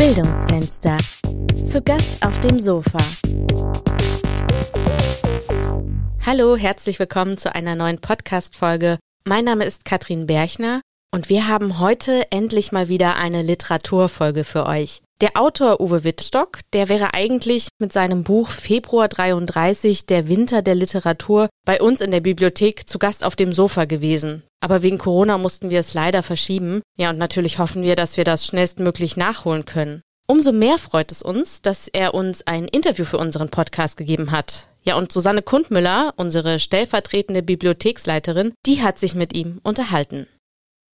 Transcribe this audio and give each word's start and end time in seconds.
Bildungsfenster. 0.00 0.96
Zu 1.54 1.82
Gast 1.82 2.24
auf 2.24 2.40
dem 2.40 2.58
Sofa. 2.58 2.96
Hallo, 6.24 6.56
herzlich 6.56 6.98
willkommen 6.98 7.36
zu 7.36 7.54
einer 7.54 7.74
neuen 7.74 8.00
Podcast-Folge. 8.00 8.98
Mein 9.26 9.44
Name 9.44 9.66
ist 9.66 9.84
Katrin 9.84 10.26
Berchner 10.26 10.80
und 11.14 11.28
wir 11.28 11.48
haben 11.48 11.80
heute 11.80 12.32
endlich 12.32 12.72
mal 12.72 12.88
wieder 12.88 13.16
eine 13.16 13.42
Literaturfolge 13.42 14.44
für 14.44 14.64
euch. 14.64 15.02
Der 15.20 15.36
Autor 15.36 15.82
Uwe 15.82 16.02
Wittstock, 16.02 16.60
der 16.72 16.88
wäre 16.88 17.12
eigentlich 17.12 17.68
mit 17.78 17.92
seinem 17.92 18.24
Buch 18.24 18.48
Februar 18.48 19.06
33, 19.06 20.06
der 20.06 20.28
Winter 20.28 20.62
der 20.62 20.74
Literatur, 20.74 21.50
bei 21.66 21.82
uns 21.82 22.00
in 22.00 22.10
der 22.10 22.22
Bibliothek 22.22 22.88
zu 22.88 22.98
Gast 22.98 23.22
auf 23.22 23.36
dem 23.36 23.52
Sofa 23.52 23.84
gewesen. 23.84 24.44
Aber 24.60 24.82
wegen 24.82 24.96
Corona 24.96 25.36
mussten 25.36 25.68
wir 25.68 25.80
es 25.80 25.92
leider 25.92 26.22
verschieben. 26.22 26.80
Ja, 26.96 27.10
und 27.10 27.18
natürlich 27.18 27.58
hoffen 27.58 27.82
wir, 27.82 27.96
dass 27.96 28.16
wir 28.16 28.24
das 28.24 28.46
schnellstmöglich 28.46 29.18
nachholen 29.18 29.66
können. 29.66 30.00
Umso 30.26 30.52
mehr 30.52 30.78
freut 30.78 31.12
es 31.12 31.20
uns, 31.20 31.60
dass 31.60 31.88
er 31.88 32.14
uns 32.14 32.46
ein 32.46 32.64
Interview 32.64 33.04
für 33.04 33.18
unseren 33.18 33.50
Podcast 33.50 33.98
gegeben 33.98 34.30
hat. 34.30 34.68
Ja, 34.84 34.96
und 34.96 35.12
Susanne 35.12 35.42
Kundmüller, 35.42 36.14
unsere 36.16 36.58
stellvertretende 36.58 37.42
Bibliotheksleiterin, 37.42 38.54
die 38.64 38.82
hat 38.82 38.98
sich 38.98 39.14
mit 39.14 39.36
ihm 39.36 39.60
unterhalten. 39.64 40.28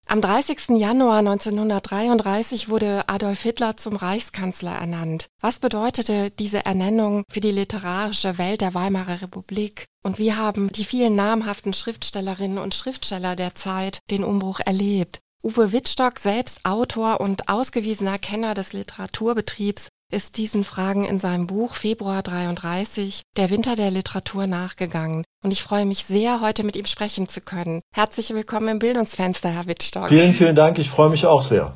Am 0.09 0.20
30. 0.20 0.78
Januar 0.78 1.19
1933 1.19 2.69
wurde 2.69 3.09
Adolf 3.09 3.42
Hitler 3.42 3.77
zum 3.77 3.96
Reichskanzler 3.96 4.70
ernannt. 4.70 5.27
Was 5.41 5.59
bedeutete 5.59 6.30
diese 6.30 6.65
Ernennung 6.65 7.24
für 7.29 7.41
die 7.41 7.51
literarische 7.51 8.38
Welt 8.38 8.60
der 8.60 8.73
Weimarer 8.73 9.20
Republik? 9.20 9.87
Und 10.05 10.20
wie 10.20 10.32
haben 10.32 10.70
die 10.70 10.84
vielen 10.84 11.16
namhaften 11.16 11.74
Schriftstellerinnen 11.74 12.59
und 12.59 12.73
Schriftsteller 12.73 13.34
der 13.34 13.55
Zeit 13.55 13.98
den 14.09 14.23
Umbruch 14.23 14.60
erlebt? 14.65 15.19
Uwe 15.42 15.73
Wittstock, 15.73 16.20
selbst 16.20 16.65
Autor 16.65 17.20
und 17.20 17.48
ausgewiesener 17.48 18.18
Kenner 18.18 18.54
des 18.54 18.73
Literaturbetriebs, 18.73 19.88
ist 20.12 20.37
diesen 20.37 20.62
Fragen 20.65 21.04
in 21.04 21.18
seinem 21.18 21.46
Buch 21.46 21.74
Februar 21.74 22.23
33, 22.23 23.23
Der 23.37 23.51
Winter 23.51 23.76
der 23.76 23.90
Literatur 23.90 24.46
nachgegangen. 24.46 25.24
Und 25.43 25.51
ich 25.51 25.62
freue 25.62 25.87
mich 25.87 26.04
sehr, 26.04 26.40
heute 26.40 26.62
mit 26.62 26.76
ihm 26.76 26.87
sprechen 26.87 27.29
zu 27.29 27.40
können. 27.40 27.80
Herzlich 27.95 28.30
willkommen 28.30 28.68
im 28.68 28.79
Bildungsfenster, 28.79 29.49
Herr 29.49 29.66
Wittstock. 29.66 30.09
Vielen, 30.09 30.34
vielen 30.34 30.54
Dank. 30.54 30.79
Ich 30.79 30.90
freue 30.90 31.10
mich 31.10 31.27
auch 31.27 31.43
sehr 31.43 31.74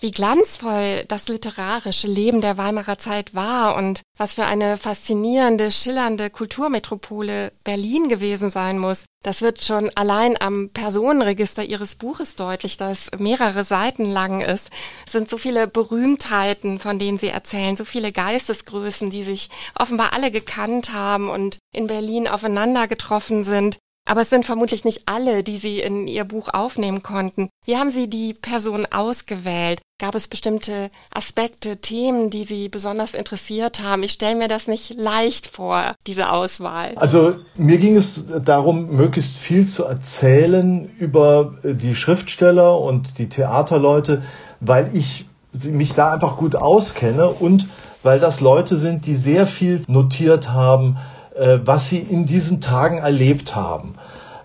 wie 0.00 0.12
glanzvoll 0.12 1.04
das 1.08 1.26
literarische 1.28 2.06
Leben 2.06 2.40
der 2.40 2.56
Weimarer 2.56 2.98
Zeit 2.98 3.34
war 3.34 3.74
und 3.76 4.02
was 4.16 4.34
für 4.34 4.44
eine 4.44 4.76
faszinierende, 4.76 5.72
schillernde 5.72 6.30
Kulturmetropole 6.30 7.52
Berlin 7.64 8.08
gewesen 8.08 8.50
sein 8.50 8.78
muss. 8.78 9.04
Das 9.24 9.42
wird 9.42 9.64
schon 9.64 9.90
allein 9.96 10.40
am 10.40 10.70
Personenregister 10.70 11.64
ihres 11.64 11.96
Buches 11.96 12.36
deutlich, 12.36 12.76
das 12.76 13.10
mehrere 13.18 13.64
Seiten 13.64 14.04
lang 14.04 14.40
ist. 14.40 14.70
Es 15.04 15.12
sind 15.12 15.28
so 15.28 15.36
viele 15.36 15.66
Berühmtheiten, 15.66 16.78
von 16.78 17.00
denen 17.00 17.18
sie 17.18 17.28
erzählen, 17.28 17.74
so 17.74 17.84
viele 17.84 18.12
Geistesgrößen, 18.12 19.10
die 19.10 19.24
sich 19.24 19.48
offenbar 19.76 20.12
alle 20.12 20.30
gekannt 20.30 20.92
haben 20.92 21.28
und 21.28 21.58
in 21.74 21.88
Berlin 21.88 22.28
aufeinander 22.28 22.86
getroffen 22.86 23.42
sind. 23.42 23.78
Aber 24.08 24.22
es 24.22 24.30
sind 24.30 24.46
vermutlich 24.46 24.86
nicht 24.86 25.02
alle, 25.04 25.42
die 25.42 25.58
Sie 25.58 25.80
in 25.80 26.08
Ihr 26.08 26.24
Buch 26.24 26.48
aufnehmen 26.48 27.02
konnten. 27.02 27.50
Wie 27.66 27.76
haben 27.76 27.90
Sie 27.90 28.08
die 28.08 28.32
Person 28.32 28.86
ausgewählt? 28.90 29.82
Gab 30.00 30.14
es 30.14 30.28
bestimmte 30.28 30.90
Aspekte, 31.12 31.76
Themen, 31.76 32.30
die 32.30 32.44
Sie 32.44 32.70
besonders 32.70 33.12
interessiert 33.12 33.82
haben? 33.82 34.02
Ich 34.02 34.12
stelle 34.12 34.36
mir 34.36 34.48
das 34.48 34.66
nicht 34.66 34.94
leicht 34.98 35.46
vor, 35.46 35.92
diese 36.06 36.32
Auswahl. 36.32 36.94
Also 36.96 37.34
mir 37.56 37.76
ging 37.76 37.96
es 37.96 38.24
darum, 38.42 38.96
möglichst 38.96 39.36
viel 39.36 39.66
zu 39.66 39.84
erzählen 39.84 40.88
über 40.98 41.56
die 41.62 41.94
Schriftsteller 41.94 42.80
und 42.80 43.18
die 43.18 43.28
Theaterleute, 43.28 44.22
weil 44.60 44.88
ich 44.96 45.26
mich 45.70 45.92
da 45.92 46.14
einfach 46.14 46.38
gut 46.38 46.56
auskenne 46.56 47.28
und 47.28 47.68
weil 48.02 48.20
das 48.20 48.40
Leute 48.40 48.78
sind, 48.78 49.04
die 49.04 49.14
sehr 49.14 49.46
viel 49.46 49.82
notiert 49.86 50.48
haben, 50.48 50.96
äh, 51.38 51.60
was 51.64 51.88
sie 51.88 51.98
in 51.98 52.26
diesen 52.26 52.60
Tagen 52.60 52.98
erlebt 52.98 53.54
haben. 53.54 53.94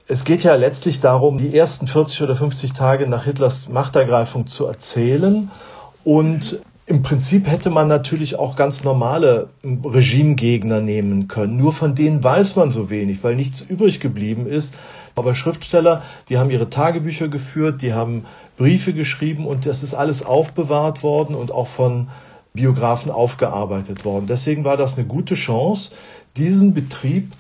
Es 0.08 0.24
geht 0.26 0.44
ja 0.44 0.56
letztlich 0.56 1.00
darum, 1.00 1.38
die 1.38 1.58
ersten 1.58 1.88
40 1.88 2.22
oder 2.22 2.36
50 2.36 2.74
Tage 2.74 3.08
nach 3.08 3.24
Hitlers 3.24 3.70
Machtergreifung 3.70 4.48
zu 4.48 4.66
erzählen. 4.66 5.50
Und 6.04 6.62
im 6.86 7.02
Prinzip 7.02 7.50
hätte 7.50 7.70
man 7.70 7.88
natürlich 7.88 8.38
auch 8.38 8.58
ganz 8.58 8.84
normale 8.84 9.48
Regimegegner 9.64 10.82
nehmen 10.82 11.30
können. 11.30 11.58
Nur 11.58 11.72
von 11.72 11.96
denen 11.96 12.22
weiß 12.24 12.58
man 12.58 12.72
so 12.72 12.90
wenig, 12.90 13.24
weil 13.24 13.36
nichts 13.36 13.62
übrig 13.62 14.02
geblieben 14.02 14.46
ist. 14.46 14.74
Aber 15.16 15.34
Schriftsteller, 15.34 16.02
die 16.28 16.38
haben 16.38 16.50
ihre 16.50 16.70
Tagebücher 16.70 17.30
geführt, 17.30 17.82
die 17.82 17.94
haben 17.94 18.26
Briefe 18.58 18.94
geschrieben 18.94 19.48
und 19.48 19.66
das 19.66 19.82
ist 19.82 19.94
alles 19.94 20.24
aufbewahrt 20.24 21.04
worden 21.04 21.36
und 21.36 21.52
auch 21.52 21.68
von 21.68 22.10
Biografen 22.54 23.10
aufgearbeitet 23.10 24.06
worden. 24.06 24.28
Deswegen 24.28 24.64
war 24.64 24.78
das 24.78 24.98
eine 24.98 25.08
gute 25.08 25.34
Chance, 25.34 25.92
diesen 26.38 26.74
Betrieb 26.74 27.32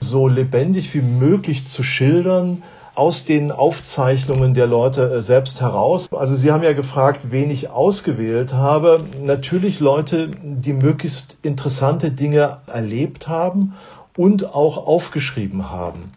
so 0.00 0.28
lebendig 0.28 0.94
wie 0.94 1.02
möglich 1.02 1.66
zu 1.66 1.82
schildern, 1.82 2.62
aus 2.94 3.24
den 3.24 3.52
Aufzeichnungen 3.52 4.52
der 4.52 4.66
Leute 4.66 5.10
äh, 5.10 5.22
selbst 5.22 5.60
heraus. 5.60 6.08
Also 6.12 6.34
Sie 6.34 6.50
haben 6.50 6.64
ja 6.64 6.72
gefragt, 6.72 7.30
wen 7.30 7.50
ich 7.50 7.70
ausgewählt 7.70 8.52
habe. 8.52 9.04
Natürlich 9.22 9.80
Leute, 9.80 10.30
die 10.42 10.72
möglichst 10.72 11.36
interessante 11.42 12.10
Dinge 12.10 12.58
erlebt 12.66 13.28
haben 13.28 13.74
und 14.16 14.54
auch 14.54 14.86
aufgeschrieben 14.86 15.70
haben. 15.70 16.12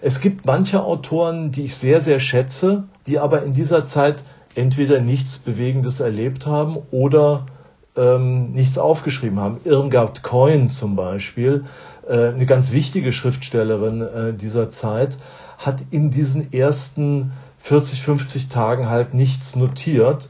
Es 0.00 0.20
gibt 0.20 0.46
manche 0.46 0.82
Autoren, 0.82 1.52
die 1.52 1.64
ich 1.64 1.76
sehr, 1.76 2.00
sehr 2.00 2.20
schätze, 2.20 2.84
die 3.06 3.18
aber 3.18 3.42
in 3.42 3.52
dieser 3.52 3.86
Zeit 3.86 4.24
entweder 4.54 5.00
nichts 5.00 5.38
Bewegendes 5.38 6.00
erlebt 6.00 6.46
haben 6.46 6.78
oder 6.90 7.46
ähm, 7.96 8.52
nichts 8.52 8.78
aufgeschrieben 8.78 9.40
haben. 9.40 9.60
Irmgard 9.64 10.22
Coin 10.22 10.68
zum 10.68 10.96
Beispiel, 10.96 11.62
äh, 12.08 12.28
eine 12.28 12.46
ganz 12.46 12.72
wichtige 12.72 13.12
Schriftstellerin 13.12 14.02
äh, 14.02 14.34
dieser 14.34 14.70
Zeit, 14.70 15.18
hat 15.58 15.82
in 15.90 16.10
diesen 16.10 16.52
ersten 16.52 17.32
40, 17.60 18.02
50 18.02 18.48
Tagen 18.48 18.90
halt 18.90 19.14
nichts 19.14 19.56
notiert. 19.56 20.28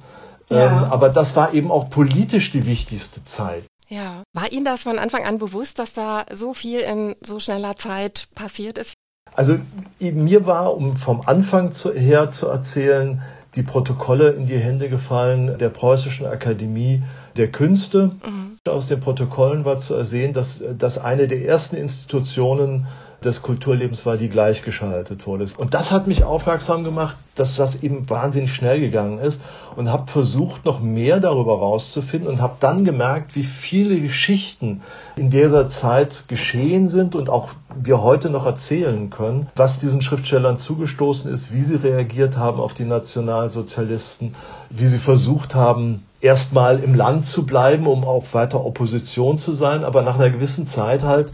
Ja. 0.48 0.66
Ähm, 0.66 0.84
aber 0.84 1.08
das 1.08 1.36
war 1.36 1.54
eben 1.54 1.70
auch 1.70 1.91
politisch 1.91 2.52
die 2.52 2.66
wichtigste 2.66 3.25
Zeit. 3.25 3.64
Ja. 3.88 4.22
War 4.32 4.52
Ihnen 4.52 4.64
das 4.64 4.82
von 4.82 4.98
Anfang 4.98 5.25
an 5.25 5.38
bewusst, 5.38 5.78
dass 5.78 5.94
da 5.94 6.26
so 6.32 6.54
viel 6.54 6.81
in 6.81 7.16
so 7.20 7.41
schneller 7.41 7.76
Zeit 7.76 8.28
passiert 8.34 8.78
ist? 8.78 8.94
Also 9.34 9.58
mir 9.98 10.46
war, 10.46 10.76
um 10.76 10.96
vom 10.96 11.22
Anfang 11.22 11.72
zu, 11.72 11.92
her 11.92 12.31
zu 12.31 12.46
erzählen, 12.46 13.22
die 13.56 13.62
Protokolle 13.62 14.31
in 14.31 14.47
die 14.47 14.59
Hände 14.59 14.88
gefallen 14.88 15.59
der 15.59 15.69
Preußischen 15.69 16.26
Akademie 16.26 17.03
der 17.37 17.48
Künste. 17.48 18.12
Mhm. 18.25 18.59
Aus 18.66 18.88
den 18.88 19.00
Protokollen 19.00 19.65
war 19.65 19.81
zu 19.81 19.94
ersehen, 19.94 20.32
dass 20.32 20.62
das 20.78 20.98
eine 20.98 21.28
der 21.28 21.44
ersten 21.44 21.76
Institutionen 21.76 22.87
des 23.25 23.43
Kulturlebens 23.43 24.05
war, 24.07 24.17
die 24.17 24.29
gleichgeschaltet 24.29 25.27
wurde. 25.27 25.47
Und 25.57 25.75
das 25.75 25.91
hat 25.91 26.07
mich 26.07 26.25
aufmerksam 26.25 26.85
gemacht, 26.85 27.17
dass 27.35 27.57
das 27.57 27.83
eben 27.83 28.09
wahnsinnig 28.09 28.55
schnell 28.55 28.79
gegangen 28.79 29.19
ist 29.19 29.43
und 29.77 29.91
habe 29.91 30.11
versucht, 30.11 30.65
noch 30.65 30.81
mehr 30.81 31.21
darüber 31.21 31.59
rauszufinden 31.59 32.29
und 32.29 32.41
habe 32.41 32.57
dann 32.61 32.85
gemerkt, 32.85 33.35
wie 33.35 33.43
viele 33.43 34.01
Geschichten 34.01 34.83
in 35.17 35.31
dieser 35.31 35.69
Zeit 35.69 36.25
geschehen 36.29 36.87
sind 36.89 37.15
und 37.15 37.29
auch 37.29 37.51
wir 37.75 38.03
heute 38.03 38.31
noch 38.31 38.47
erzählen 38.47 39.11
können, 39.11 39.49
was 39.56 39.81
diesen 39.81 40.01
Schriftstellern 40.01 40.59
zugestoßen 40.59 41.33
ist, 41.33 41.53
wie 41.53 41.65
sie 41.65 41.77
reagiert 41.77 42.37
haben 42.37 42.61
auf 42.61 42.75
die 42.75 42.85
Nationalsozialisten, 42.85 44.35
wie 44.71 44.87
sie 44.87 44.99
versucht 44.99 45.55
haben, 45.55 46.05
erstmal 46.21 46.79
im 46.79 46.95
Land 46.95 47.27
zu 47.27 47.45
bleiben, 47.45 47.87
um 47.87 48.05
auch 48.05 48.25
weiter 48.33 48.65
Opposition 48.65 49.39
zu 49.39 49.53
sein, 49.53 49.85
aber 49.85 50.03
nach 50.03 50.15
einer 50.15 50.31
gewissen 50.31 50.67
Zeit 50.67 51.03
halt 51.03 51.33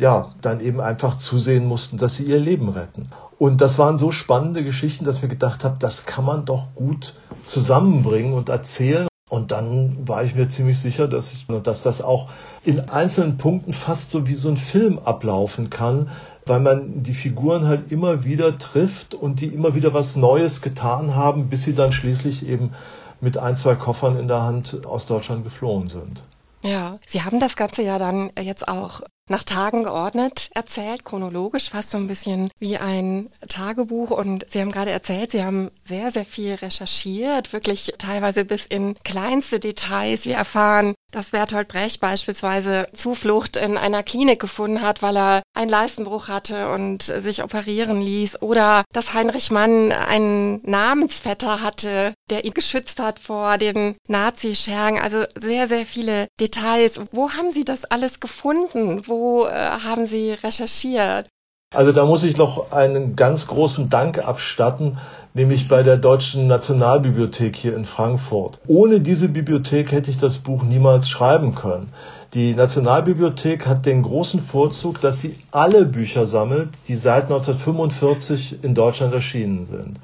ja, 0.00 0.34
dann 0.40 0.60
eben 0.60 0.80
einfach 0.80 1.18
zusehen 1.18 1.66
mussten, 1.66 1.98
dass 1.98 2.14
sie 2.14 2.24
ihr 2.24 2.40
Leben 2.40 2.70
retten. 2.70 3.08
Und 3.38 3.60
das 3.60 3.78
waren 3.78 3.98
so 3.98 4.12
spannende 4.12 4.64
Geschichten, 4.64 5.04
dass 5.04 5.16
ich 5.16 5.22
mir 5.22 5.28
gedacht 5.28 5.62
habe, 5.62 5.76
das 5.78 6.06
kann 6.06 6.24
man 6.24 6.46
doch 6.46 6.74
gut 6.74 7.14
zusammenbringen 7.44 8.32
und 8.32 8.48
erzählen. 8.48 9.08
Und 9.28 9.50
dann 9.52 10.08
war 10.08 10.24
ich 10.24 10.34
mir 10.34 10.48
ziemlich 10.48 10.80
sicher, 10.80 11.06
dass, 11.06 11.32
ich, 11.32 11.46
dass 11.62 11.82
das 11.82 12.02
auch 12.02 12.30
in 12.64 12.80
einzelnen 12.80 13.36
Punkten 13.36 13.72
fast 13.72 14.10
so 14.10 14.26
wie 14.26 14.34
so 14.34 14.48
ein 14.48 14.56
Film 14.56 14.98
ablaufen 14.98 15.70
kann, 15.70 16.08
weil 16.46 16.60
man 16.60 17.02
die 17.02 17.14
Figuren 17.14 17.66
halt 17.66 17.92
immer 17.92 18.24
wieder 18.24 18.58
trifft 18.58 19.14
und 19.14 19.40
die 19.40 19.46
immer 19.46 19.74
wieder 19.74 19.94
was 19.94 20.16
Neues 20.16 20.62
getan 20.62 21.14
haben, 21.14 21.48
bis 21.48 21.62
sie 21.62 21.74
dann 21.74 21.92
schließlich 21.92 22.46
eben 22.46 22.72
mit 23.20 23.36
ein, 23.36 23.56
zwei 23.56 23.74
Koffern 23.74 24.18
in 24.18 24.28
der 24.28 24.42
Hand 24.42 24.86
aus 24.86 25.06
Deutschland 25.06 25.44
geflohen 25.44 25.88
sind. 25.88 26.22
Ja, 26.62 26.98
Sie 27.06 27.22
haben 27.22 27.40
das 27.40 27.56
Ganze 27.56 27.82
ja 27.82 27.98
dann 27.98 28.30
jetzt 28.38 28.68
auch 28.68 29.02
nach 29.30 29.44
Tagen 29.44 29.84
geordnet 29.84 30.50
erzählt, 30.54 31.04
chronologisch, 31.04 31.70
fast 31.70 31.90
so 31.90 31.98
ein 31.98 32.08
bisschen 32.08 32.50
wie 32.58 32.76
ein 32.76 33.30
Tagebuch. 33.48 34.10
Und 34.10 34.48
Sie 34.48 34.60
haben 34.60 34.72
gerade 34.72 34.90
erzählt, 34.90 35.30
Sie 35.30 35.42
haben 35.42 35.70
sehr, 35.82 36.10
sehr 36.10 36.24
viel 36.24 36.54
recherchiert, 36.54 37.52
wirklich 37.52 37.94
teilweise 37.98 38.44
bis 38.44 38.66
in 38.66 38.96
kleinste 39.04 39.60
Details. 39.60 40.26
Wir 40.26 40.36
erfahren 40.36 40.94
dass 41.10 41.30
Bertolt 41.30 41.68
Brecht 41.68 42.00
beispielsweise 42.00 42.88
Zuflucht 42.92 43.56
in 43.56 43.76
einer 43.76 44.02
Klinik 44.02 44.40
gefunden 44.40 44.82
hat, 44.82 45.02
weil 45.02 45.16
er 45.16 45.42
einen 45.54 45.70
Leistenbruch 45.70 46.28
hatte 46.28 46.70
und 46.70 47.02
sich 47.02 47.42
operieren 47.42 48.00
ließ. 48.00 48.42
Oder 48.42 48.84
dass 48.92 49.14
Heinrich 49.14 49.50
Mann 49.50 49.92
einen 49.92 50.60
Namensvetter 50.68 51.62
hatte, 51.62 52.14
der 52.30 52.44
ihn 52.44 52.54
geschützt 52.54 53.00
hat 53.00 53.18
vor 53.18 53.58
den 53.58 53.96
Nazischergen. 54.08 55.00
Also 55.00 55.24
sehr, 55.34 55.68
sehr 55.68 55.86
viele 55.86 56.28
Details. 56.40 57.00
Wo 57.12 57.30
haben 57.30 57.52
Sie 57.52 57.64
das 57.64 57.84
alles 57.84 58.20
gefunden? 58.20 59.06
Wo 59.06 59.46
äh, 59.46 59.50
haben 59.52 60.06
Sie 60.06 60.32
recherchiert? 60.32 61.26
Also 61.72 61.92
da 61.92 62.04
muss 62.04 62.24
ich 62.24 62.36
noch 62.36 62.72
einen 62.72 63.14
ganz 63.14 63.46
großen 63.46 63.88
Dank 63.88 64.18
abstatten, 64.18 64.98
nämlich 65.34 65.68
bei 65.68 65.82
der 65.82 65.96
Deutschen 65.96 66.46
Nationalbibliothek 66.46 67.56
hier 67.56 67.76
in 67.76 67.84
Frankfurt. 67.84 68.58
Ohne 68.66 69.00
diese 69.00 69.28
Bibliothek 69.28 69.92
hätte 69.92 70.10
ich 70.10 70.18
das 70.18 70.38
Buch 70.38 70.62
niemals 70.62 71.08
schreiben 71.08 71.54
können. 71.54 71.92
Die 72.34 72.54
Nationalbibliothek 72.54 73.66
hat 73.66 73.86
den 73.86 74.02
großen 74.02 74.40
Vorzug, 74.40 75.00
dass 75.00 75.20
sie 75.20 75.36
alle 75.50 75.84
Bücher 75.84 76.26
sammelt, 76.26 76.70
die 76.88 76.96
seit 76.96 77.24
1945 77.24 78.62
in 78.62 78.74
Deutschland 78.74 79.14
erschienen 79.14 79.64
sind. 79.64 79.98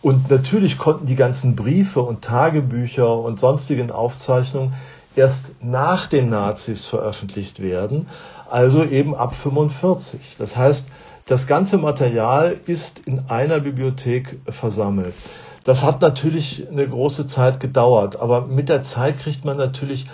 Und 0.00 0.30
natürlich 0.30 0.78
konnten 0.78 1.06
die 1.06 1.16
ganzen 1.16 1.56
Briefe 1.56 2.02
und 2.02 2.22
Tagebücher 2.22 3.18
und 3.18 3.40
sonstigen 3.40 3.90
Aufzeichnungen 3.90 4.74
erst 5.16 5.50
nach 5.60 6.06
den 6.06 6.28
Nazis 6.28 6.86
veröffentlicht 6.86 7.60
werden, 7.60 8.06
also 8.48 8.84
eben 8.84 9.14
ab 9.14 9.34
45. 9.34 10.36
Das 10.38 10.56
heißt, 10.56 10.86
das 11.28 11.46
ganze 11.46 11.76
Material 11.76 12.58
ist 12.66 13.00
in 13.00 13.28
einer 13.28 13.60
Bibliothek 13.60 14.40
versammelt. 14.48 15.14
Das 15.62 15.82
hat 15.82 16.00
natürlich 16.00 16.66
eine 16.70 16.88
große 16.88 17.26
Zeit 17.26 17.60
gedauert, 17.60 18.16
aber 18.16 18.46
mit 18.46 18.70
der 18.70 18.82
Zeit 18.82 19.18
kriegt 19.18 19.44
man 19.44 19.58
natürlich 19.58 20.06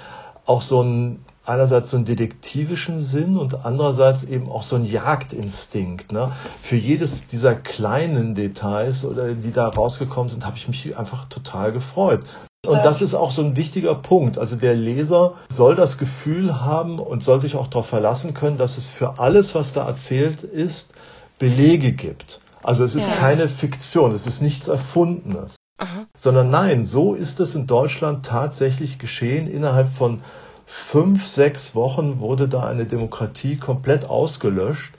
auch 0.45 0.61
so 0.61 0.81
einen 0.81 1.25
einerseits 1.47 1.91
so 1.91 1.99
einen 1.99 2.07
detektivischen 2.07 2.99
Sinn 2.99 3.37
und 3.37 3.65
andererseits 3.65 4.25
eben 4.25 4.49
auch 4.49 4.63
so 4.63 4.77
einen 4.77 4.87
Jagdinstinkt. 4.87 6.11
Ne? 6.11 6.33
Für 6.63 6.77
jedes 6.77 7.27
dieser 7.27 7.55
kleinen 7.55 8.35
Details 8.35 9.05
oder 9.05 9.35
die 9.35 9.53
da 9.53 9.69
rausgekommen 9.69 10.31
sind, 10.31 10.47
habe 10.47 10.57
ich 10.57 10.69
mich 10.69 10.97
einfach 10.97 11.27
total 11.27 11.71
gefreut. 11.73 12.21
Und 12.67 12.85
das 12.85 13.03
ist 13.03 13.15
auch 13.15 13.31
so 13.31 13.43
ein 13.43 13.57
wichtiger 13.57 13.95
Punkt. 13.95 14.39
Also 14.39 14.57
der 14.57 14.75
Leser 14.75 15.35
soll 15.49 15.77
das 15.77 15.99
Gefühl 15.99 16.61
haben 16.61 16.99
und 16.99 17.23
soll 17.23 17.41
sich 17.41 17.57
auch 17.57 17.67
darauf 17.67 17.87
verlassen 17.87 18.35
können, 18.35 18.59
dass 18.59 18.79
es 18.79 18.87
für 18.87 19.19
alles, 19.19 19.55
was 19.55 19.73
da 19.73 19.87
erzählt 19.87 20.43
ist, 20.43 20.91
Belege 21.39 21.93
gibt. 21.93 22.41
Also 22.63 22.85
es 22.85 22.95
ist 22.95 23.09
ja. 23.09 23.15
keine 23.15 23.49
Fiktion, 23.49 24.13
es 24.13 24.27
ist 24.27 24.41
nichts 24.41 24.69
Erfundenes. 24.69 25.57
Aha. 25.77 26.07
Sondern 26.17 26.51
nein, 26.51 26.87
so 26.87 27.15
ist 27.15 27.41
es 27.41 27.55
in 27.55 27.67
Deutschland 27.67 28.25
tatsächlich 28.25 28.99
geschehen. 28.99 29.47
Innerhalb 29.47 29.93
von 29.93 30.23
fünf, 30.65 31.27
sechs 31.27 31.75
Wochen 31.75 32.21
wurde 32.21 32.49
da 32.49 32.63
eine 32.63 32.87
Demokratie 32.87 33.57
komplett 33.57 34.05
ausgelöscht 34.09 34.95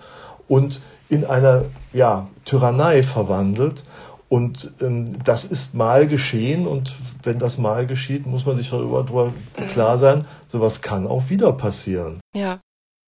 und 0.47 0.81
in 1.09 1.25
eine 1.25 1.65
ja, 1.93 2.27
Tyrannei 2.45 3.03
verwandelt. 3.03 3.83
Und 4.27 4.73
ähm, 4.81 5.23
das 5.23 5.45
ist 5.45 5.75
mal 5.75 6.07
geschehen 6.07 6.65
und 6.65 6.95
wenn 7.23 7.39
das 7.39 7.57
mal 7.57 7.85
geschieht, 7.85 8.25
muss 8.25 8.45
man 8.45 8.55
sich 8.55 8.69
darüber, 8.69 9.03
darüber 9.03 9.33
klar 9.71 9.97
sein, 9.97 10.25
sowas 10.47 10.81
kann 10.81 11.07
auch 11.07 11.29
wieder 11.29 11.51
passieren. 11.53 12.19
Ja. 12.35 12.59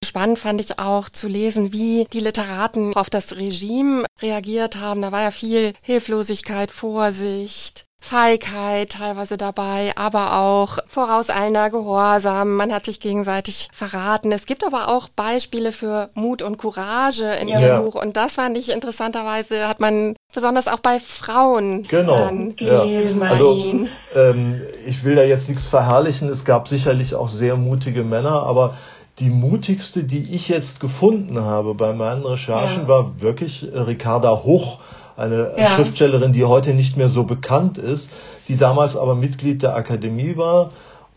Spannend 0.06 0.38
fand 0.38 0.62
ich 0.62 0.78
auch 0.78 1.10
zu 1.10 1.28
lesen, 1.28 1.74
wie 1.74 2.06
die 2.14 2.20
Literaten 2.20 2.94
auf 2.94 3.10
das 3.10 3.36
Regime 3.36 4.06
reagiert 4.22 4.80
haben. 4.80 5.02
Da 5.02 5.12
war 5.12 5.24
ja 5.24 5.32
viel 5.32 5.74
Hilflosigkeit, 5.82 6.70
Vorsicht, 6.70 7.87
Feigheit 8.00 8.92
teilweise 8.92 9.38
dabei, 9.38 9.92
aber 9.96 10.38
auch 10.40 10.78
vorauseilender 10.88 11.70
Gehorsam. 11.70 12.56
Man 12.56 12.72
hat 12.72 12.86
sich 12.86 13.00
gegenseitig 13.00 13.70
verraten. 13.74 14.32
Es 14.32 14.46
gibt 14.46 14.64
aber 14.64 14.90
auch 14.90 15.10
Beispiele 15.10 15.72
für 15.72 16.10
Mut 16.14 16.42
und 16.42 16.58
Courage 16.58 17.26
in 17.42 17.48
Ihrem 17.48 17.62
ja. 17.62 17.82
Buch. 17.82 17.96
Und 17.96 18.16
das 18.16 18.36
fand 18.36 18.58
ich 18.58 18.72
interessanterweise, 18.72 19.68
hat 19.68 19.80
man 19.80 20.16
besonders 20.34 20.68
auch 20.68 20.80
bei 20.80 21.00
Frauen 21.00 21.84
genau. 21.84 22.18
dann 22.18 22.56
gelesen 22.56 23.22
ja. 23.22 23.30
also, 23.30 23.88
ähm, 24.16 24.62
ich 24.86 25.04
will 25.04 25.16
da 25.16 25.24
jetzt 25.24 25.50
nichts 25.50 25.68
verherrlichen. 25.68 26.30
Es 26.30 26.46
gab 26.46 26.68
sicherlich 26.68 27.16
auch 27.16 27.30
sehr 27.30 27.58
mutige 27.58 28.04
Männer, 28.04 28.44
aber 28.44 28.76
die 29.20 29.30
mutigste, 29.30 30.04
die 30.04 30.36
ich 30.36 30.48
jetzt 30.48 30.80
gefunden 30.80 31.40
habe 31.42 31.74
bei 31.74 31.94
meinen 31.94 32.24
Recherchen, 32.24 32.84
ja. 32.84 32.88
war 32.88 33.22
wirklich 33.22 33.66
Ricarda 33.74 34.44
Hoch 34.44 34.80
eine 35.18 35.54
ja. 35.58 35.70
Schriftstellerin, 35.70 36.32
die 36.32 36.46
heute 36.46 36.74
nicht 36.74 36.96
mehr 36.96 37.10
so 37.10 37.24
bekannt 37.24 37.78
ist, 37.78 38.12
die 38.48 38.56
damals 38.56 38.96
aber 38.96 39.16
Mitglied 39.16 39.64
der 39.64 39.76
Akademie 39.76 40.38
war 40.38 40.72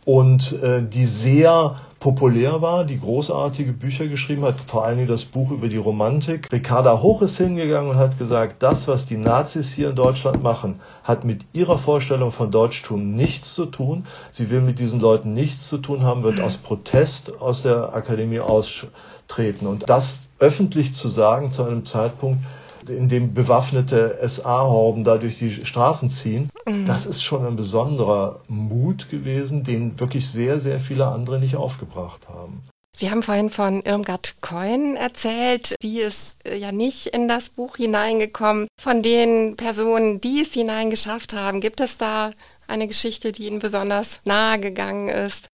und 0.04 0.52
äh, 0.62 0.82
die 0.82 1.06
sehr 1.06 1.76
populär 2.00 2.62
war, 2.62 2.86
die 2.86 2.98
großartige 2.98 3.74
Bücher 3.74 4.06
geschrieben 4.06 4.42
hat, 4.42 4.54
vor 4.66 4.86
allem 4.86 5.06
das 5.06 5.26
Buch 5.26 5.50
über 5.50 5.68
die 5.68 5.76
Romantik. 5.76 6.48
Ricarda 6.50 7.02
Hoch 7.02 7.20
ist 7.20 7.36
hingegangen 7.36 7.90
und 7.90 7.96
hat 7.98 8.18
gesagt, 8.18 8.62
das, 8.62 8.88
was 8.88 9.04
die 9.04 9.18
Nazis 9.18 9.70
hier 9.70 9.90
in 9.90 9.96
Deutschland 9.96 10.42
machen, 10.42 10.80
hat 11.04 11.24
mit 11.24 11.44
ihrer 11.52 11.76
Vorstellung 11.76 12.32
von 12.32 12.50
Deutschtum 12.50 13.14
nichts 13.14 13.52
zu 13.52 13.66
tun. 13.66 14.06
Sie 14.30 14.48
will 14.48 14.62
mit 14.62 14.78
diesen 14.78 14.98
Leuten 14.98 15.34
nichts 15.34 15.68
zu 15.68 15.76
tun 15.76 16.02
haben, 16.02 16.22
wird 16.22 16.40
aus 16.40 16.56
Protest 16.56 17.38
aus 17.38 17.62
der 17.62 17.94
Akademie 17.94 18.40
austreten. 18.40 19.66
Und 19.66 19.90
das 19.90 20.20
öffentlich 20.38 20.94
zu 20.94 21.10
sagen 21.10 21.52
zu 21.52 21.64
einem 21.64 21.84
Zeitpunkt, 21.84 22.42
in 22.90 23.08
dem 23.08 23.34
bewaffnete 23.34 24.18
SA-Horden 24.22 25.04
da 25.04 25.16
durch 25.16 25.38
die 25.38 25.64
Straßen 25.64 26.10
ziehen, 26.10 26.50
mhm. 26.66 26.86
das 26.86 27.06
ist 27.06 27.22
schon 27.22 27.46
ein 27.46 27.56
besonderer 27.56 28.40
Mut 28.48 29.08
gewesen, 29.08 29.64
den 29.64 29.98
wirklich 29.98 30.28
sehr, 30.28 30.60
sehr 30.60 30.80
viele 30.80 31.06
andere 31.06 31.38
nicht 31.38 31.56
aufgebracht 31.56 32.28
haben. 32.28 32.62
Sie 32.96 33.10
haben 33.10 33.22
vorhin 33.22 33.50
von 33.50 33.82
Irmgard 33.82 34.36
Coin 34.40 34.96
erzählt, 34.96 35.76
die 35.82 36.00
ist 36.00 36.44
äh, 36.44 36.56
ja 36.56 36.72
nicht 36.72 37.06
in 37.06 37.28
das 37.28 37.48
Buch 37.48 37.76
hineingekommen. 37.76 38.66
Von 38.80 39.02
den 39.02 39.56
Personen, 39.56 40.20
die 40.20 40.40
es 40.42 40.52
hineingeschafft 40.52 41.32
haben, 41.32 41.60
gibt 41.60 41.80
es 41.80 41.98
da 41.98 42.32
eine 42.66 42.88
Geschichte, 42.88 43.32
die 43.32 43.46
Ihnen 43.46 43.60
besonders 43.60 44.20
nahe 44.24 44.58
gegangen 44.58 45.08
ist? 45.08 45.48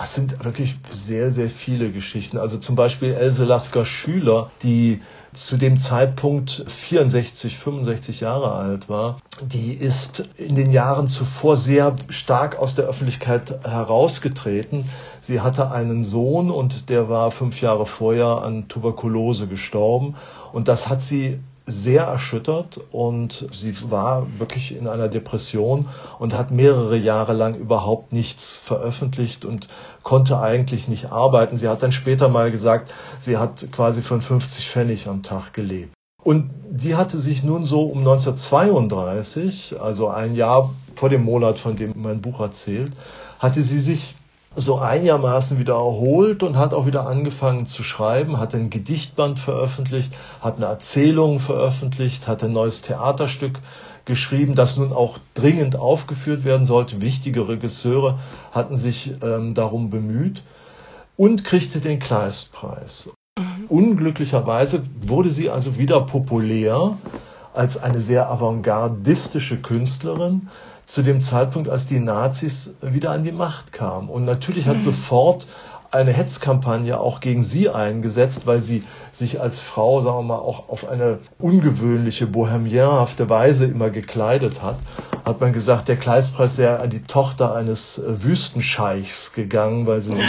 Es 0.00 0.14
sind 0.14 0.44
wirklich 0.44 0.76
sehr, 0.90 1.30
sehr 1.32 1.50
viele 1.50 1.90
Geschichten. 1.90 2.38
Also 2.38 2.58
zum 2.58 2.76
Beispiel 2.76 3.12
Else 3.12 3.44
Lasker 3.44 3.84
Schüler, 3.84 4.50
die 4.62 5.00
zu 5.32 5.56
dem 5.56 5.78
Zeitpunkt 5.78 6.64
64, 6.66 7.58
65 7.58 8.20
Jahre 8.20 8.52
alt 8.52 8.88
war, 8.88 9.18
die 9.42 9.74
ist 9.74 10.28
in 10.36 10.54
den 10.54 10.72
Jahren 10.72 11.08
zuvor 11.08 11.56
sehr 11.56 11.94
stark 12.08 12.58
aus 12.58 12.74
der 12.74 12.86
Öffentlichkeit 12.86 13.64
herausgetreten. 13.64 14.86
Sie 15.20 15.40
hatte 15.40 15.70
einen 15.70 16.02
Sohn 16.02 16.50
und 16.50 16.90
der 16.90 17.08
war 17.08 17.30
fünf 17.30 17.60
Jahre 17.60 17.86
vorher 17.86 18.42
an 18.42 18.68
Tuberkulose 18.68 19.46
gestorben. 19.46 20.16
Und 20.52 20.68
das 20.68 20.88
hat 20.88 21.00
sie 21.00 21.38
sehr 21.70 22.04
erschüttert 22.04 22.80
und 22.90 23.46
sie 23.52 23.74
war 23.90 24.26
wirklich 24.38 24.76
in 24.76 24.86
einer 24.86 25.08
Depression 25.08 25.88
und 26.18 26.36
hat 26.36 26.50
mehrere 26.50 26.96
Jahre 26.96 27.32
lang 27.32 27.54
überhaupt 27.54 28.12
nichts 28.12 28.58
veröffentlicht 28.58 29.44
und 29.44 29.68
konnte 30.02 30.40
eigentlich 30.40 30.88
nicht 30.88 31.12
arbeiten. 31.12 31.58
Sie 31.58 31.68
hat 31.68 31.82
dann 31.82 31.92
später 31.92 32.28
mal 32.28 32.50
gesagt, 32.50 32.92
sie 33.18 33.36
hat 33.36 33.70
quasi 33.72 34.02
von 34.02 34.22
50 34.22 34.68
Pfennig 34.68 35.06
am 35.08 35.22
Tag 35.22 35.52
gelebt. 35.52 35.92
Und 36.22 36.50
die 36.70 36.96
hatte 36.96 37.18
sich 37.18 37.42
nun 37.42 37.64
so 37.64 37.82
um 37.82 37.98
1932, 37.98 39.76
also 39.80 40.08
ein 40.08 40.34
Jahr 40.34 40.70
vor 40.94 41.08
dem 41.08 41.24
Monat, 41.24 41.58
von 41.58 41.76
dem 41.76 41.92
mein 41.96 42.20
Buch 42.20 42.40
erzählt, 42.40 42.92
hatte 43.38 43.62
sie 43.62 43.78
sich 43.78 44.16
so 44.56 44.78
einigermaßen 44.78 45.58
wieder 45.58 45.74
erholt 45.74 46.42
und 46.42 46.56
hat 46.56 46.74
auch 46.74 46.86
wieder 46.86 47.06
angefangen 47.06 47.66
zu 47.66 47.84
schreiben, 47.84 48.38
hat 48.38 48.54
ein 48.54 48.68
Gedichtband 48.68 49.38
veröffentlicht, 49.38 50.12
hat 50.40 50.56
eine 50.56 50.66
Erzählung 50.66 51.38
veröffentlicht, 51.38 52.26
hat 52.26 52.42
ein 52.42 52.52
neues 52.52 52.82
Theaterstück 52.82 53.60
geschrieben, 54.04 54.56
das 54.56 54.76
nun 54.76 54.92
auch 54.92 55.18
dringend 55.34 55.76
aufgeführt 55.76 56.44
werden 56.44 56.66
sollte. 56.66 57.00
Wichtige 57.00 57.48
Regisseure 57.48 58.18
hatten 58.50 58.76
sich 58.76 59.12
ähm, 59.22 59.54
darum 59.54 59.90
bemüht 59.90 60.42
und 61.16 61.44
kriegte 61.44 61.80
den 61.80 62.00
Kleistpreis. 62.00 63.10
Mhm. 63.38 63.66
Unglücklicherweise 63.68 64.82
wurde 65.06 65.30
sie 65.30 65.48
also 65.48 65.78
wieder 65.78 66.00
populär 66.00 66.96
als 67.54 67.76
eine 67.76 68.00
sehr 68.00 68.30
avantgardistische 68.30 69.60
Künstlerin, 69.60 70.48
zu 70.86 71.02
dem 71.02 71.20
Zeitpunkt, 71.20 71.68
als 71.68 71.86
die 71.86 72.00
Nazis 72.00 72.72
wieder 72.80 73.12
an 73.12 73.22
die 73.22 73.32
Macht 73.32 73.72
kamen. 73.72 74.08
Und 74.08 74.24
natürlich 74.24 74.66
hat 74.66 74.78
mhm. 74.78 74.82
sofort 74.82 75.46
eine 75.92 76.12
Hetzkampagne 76.12 76.98
auch 77.00 77.20
gegen 77.20 77.42
sie 77.42 77.68
eingesetzt, 77.68 78.46
weil 78.46 78.60
sie 78.60 78.84
sich 79.10 79.40
als 79.40 79.60
Frau, 79.60 80.02
sagen 80.02 80.18
wir 80.18 80.22
mal, 80.22 80.38
auch 80.38 80.68
auf 80.68 80.88
eine 80.88 81.18
ungewöhnliche, 81.38 82.26
bohemianhafte 82.26 83.28
Weise 83.28 83.66
immer 83.66 83.90
gekleidet 83.90 84.62
hat. 84.62 84.76
Hat 85.24 85.40
man 85.40 85.52
gesagt, 85.52 85.88
der 85.88 85.96
Kleistpreis 85.96 86.56
sei 86.56 86.68
an 86.76 86.90
die 86.90 87.02
Tochter 87.02 87.54
eines 87.54 87.98
äh, 87.98 88.22
Wüstenscheichs 88.22 89.32
gegangen, 89.32 89.86
weil 89.86 90.00
sie 90.00 90.14
sich 90.14 90.26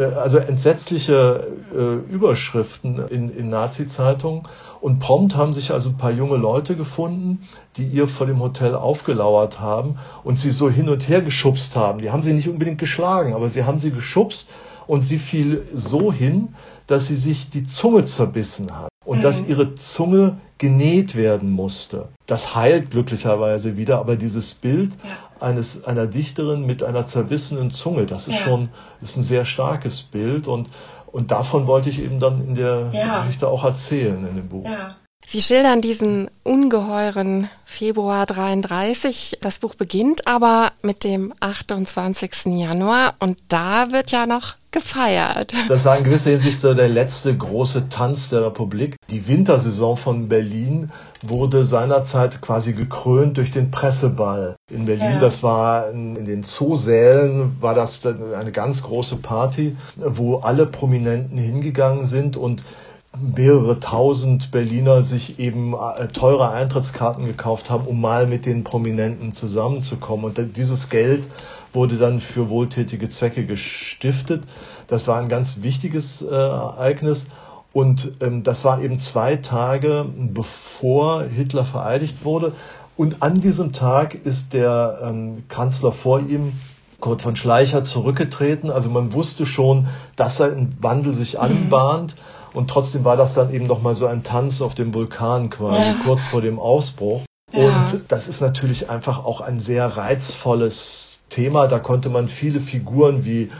also 0.00 0.38
entsetzliche 0.38 1.46
äh, 1.74 2.12
Überschriften 2.12 3.06
in, 3.08 3.30
in 3.30 3.48
Nazi-Zeitungen. 3.48 4.42
Und 4.80 4.98
prompt 4.98 5.36
haben 5.36 5.54
sich 5.54 5.72
also 5.72 5.90
ein 5.90 5.96
paar 5.96 6.12
junge 6.12 6.36
Leute 6.36 6.76
gefunden, 6.76 7.46
die 7.76 7.86
ihr 7.86 8.08
vor 8.08 8.26
dem 8.26 8.40
Hotel 8.40 8.74
aufgelauert 8.74 9.58
haben 9.58 9.98
und 10.22 10.38
sie 10.38 10.50
so 10.50 10.70
hin 10.70 10.88
und 10.88 11.08
her 11.08 11.22
geschubst 11.22 11.76
haben. 11.76 12.00
Die 12.00 12.10
haben 12.10 12.22
sie 12.22 12.32
nicht 12.32 12.48
unbedingt 12.48 12.78
geschlagen, 12.78 13.34
aber 13.34 13.48
sie 13.48 13.64
haben 13.64 13.78
sie 13.78 13.90
geschubst 13.90 14.48
und 14.86 15.02
sie 15.02 15.18
fiel 15.18 15.66
so 15.72 16.12
hin, 16.12 16.54
dass 16.86 17.06
sie 17.06 17.16
sich 17.16 17.50
die 17.50 17.64
Zunge 17.64 18.04
zerbissen 18.04 18.78
hat 18.78 18.90
und 19.04 19.18
mhm. 19.18 19.22
dass 19.22 19.46
ihre 19.46 19.74
Zunge 19.74 20.38
genäht 20.58 21.16
werden 21.16 21.50
musste. 21.50 22.08
Das 22.26 22.54
heilt 22.54 22.90
glücklicherweise 22.90 23.76
wieder, 23.76 23.98
aber 23.98 24.16
dieses 24.16 24.54
Bild 24.54 24.92
ja. 24.92 25.10
Eines, 25.40 25.84
einer 25.84 26.06
Dichterin 26.06 26.66
mit 26.66 26.82
einer 26.82 27.06
zerbissenen 27.06 27.70
Zunge, 27.70 28.06
das 28.06 28.28
ist 28.28 28.34
ja. 28.34 28.44
schon 28.44 28.68
ist 29.02 29.16
ein 29.16 29.22
sehr 29.22 29.44
starkes 29.44 30.02
Bild 30.02 30.48
und, 30.48 30.68
und 31.06 31.30
davon 31.30 31.66
wollte 31.66 31.90
ich 31.90 32.00
eben 32.00 32.20
dann 32.20 32.46
in 32.46 32.54
der 32.54 32.90
ja. 32.92 33.22
Geschichte 33.22 33.48
auch 33.48 33.64
erzählen 33.64 34.26
in 34.26 34.36
dem 34.36 34.48
Buch. 34.48 34.64
Ja. 34.64 34.96
Sie 35.28 35.42
schildern 35.42 35.82
diesen 35.82 36.30
ungeheuren 36.44 37.50
Februar 37.64 38.26
33. 38.26 39.38
Das 39.40 39.58
Buch 39.58 39.74
beginnt 39.74 40.28
aber 40.28 40.70
mit 40.82 41.02
dem 41.02 41.34
28. 41.40 42.46
Januar 42.46 43.14
und 43.18 43.36
da 43.48 43.90
wird 43.90 44.12
ja 44.12 44.26
noch 44.26 44.54
gefeiert. 44.76 45.54
Das 45.68 45.86
war 45.86 45.96
in 45.96 46.04
gewisser 46.04 46.30
Hinsicht 46.30 46.60
so 46.60 46.74
der 46.74 46.90
letzte 46.90 47.34
große 47.34 47.88
Tanz 47.88 48.28
der 48.28 48.44
Republik. 48.44 48.96
Die 49.08 49.26
Wintersaison 49.26 49.96
von 49.96 50.28
Berlin 50.28 50.90
wurde 51.22 51.64
seinerzeit 51.64 52.42
quasi 52.42 52.74
gekrönt 52.74 53.38
durch 53.38 53.50
den 53.50 53.70
Presseball 53.70 54.56
in 54.70 54.84
Berlin. 54.84 55.12
Ja. 55.12 55.18
Das 55.18 55.42
war 55.42 55.88
in, 55.90 56.16
in 56.16 56.26
den 56.26 56.44
Zoosälen 56.44 57.56
war 57.60 57.74
das 57.74 58.04
eine 58.04 58.52
ganz 58.52 58.82
große 58.82 59.16
Party, 59.16 59.76
wo 59.96 60.36
alle 60.36 60.66
Prominenten 60.66 61.38
hingegangen 61.38 62.04
sind 62.04 62.36
und 62.36 62.62
mehrere 63.20 63.80
tausend 63.80 64.50
Berliner 64.50 65.02
sich 65.02 65.38
eben 65.38 65.74
äh, 65.74 66.08
teure 66.08 66.50
Eintrittskarten 66.50 67.26
gekauft 67.26 67.70
haben, 67.70 67.86
um 67.86 68.00
mal 68.00 68.26
mit 68.26 68.46
den 68.46 68.64
Prominenten 68.64 69.32
zusammenzukommen. 69.32 70.26
Und 70.26 70.56
dieses 70.56 70.88
Geld 70.88 71.28
wurde 71.72 71.96
dann 71.96 72.20
für 72.20 72.48
wohltätige 72.48 73.08
Zwecke 73.08 73.46
gestiftet. 73.46 74.44
Das 74.86 75.06
war 75.06 75.18
ein 75.20 75.28
ganz 75.28 75.62
wichtiges 75.62 76.22
äh, 76.22 76.34
Ereignis. 76.34 77.28
Und 77.72 78.12
ähm, 78.20 78.42
das 78.42 78.64
war 78.64 78.80
eben 78.80 78.98
zwei 78.98 79.36
Tage 79.36 80.06
bevor 80.16 81.24
Hitler 81.24 81.64
vereidigt 81.64 82.24
wurde. 82.24 82.52
Und 82.96 83.22
an 83.22 83.40
diesem 83.40 83.72
Tag 83.72 84.14
ist 84.14 84.54
der 84.54 85.00
ähm, 85.04 85.44
Kanzler 85.48 85.92
vor 85.92 86.20
ihm, 86.20 86.54
Kurt 86.98 87.20
von 87.20 87.36
Schleicher, 87.36 87.84
zurückgetreten. 87.84 88.70
Also 88.70 88.88
man 88.88 89.12
wusste 89.12 89.44
schon, 89.44 89.88
dass 90.16 90.40
ein 90.40 90.78
Wandel 90.80 91.14
sich 91.14 91.38
anbahnt. 91.38 92.14
Mhm. 92.16 92.35
Und 92.56 92.68
trotzdem 92.68 93.04
war 93.04 93.18
das 93.18 93.34
dann 93.34 93.52
eben 93.52 93.66
nochmal 93.66 93.96
so 93.96 94.06
ein 94.06 94.22
Tanz 94.22 94.62
auf 94.62 94.74
dem 94.74 94.94
Vulkan 94.94 95.50
quasi, 95.50 95.78
ja. 95.78 95.94
kurz 96.04 96.24
vor 96.24 96.40
dem 96.40 96.58
Ausbruch. 96.58 97.20
Ja. 97.52 97.66
Und 97.68 98.04
das 98.08 98.28
ist 98.28 98.40
natürlich 98.40 98.88
einfach 98.88 99.26
auch 99.26 99.42
ein 99.42 99.60
sehr 99.60 99.86
reizvolles 99.98 101.20
Thema. 101.28 101.66
Da 101.66 101.78
konnte 101.78 102.08
man 102.08 102.28
viele 102.28 102.60
Figuren 102.60 103.26
wie 103.26 103.50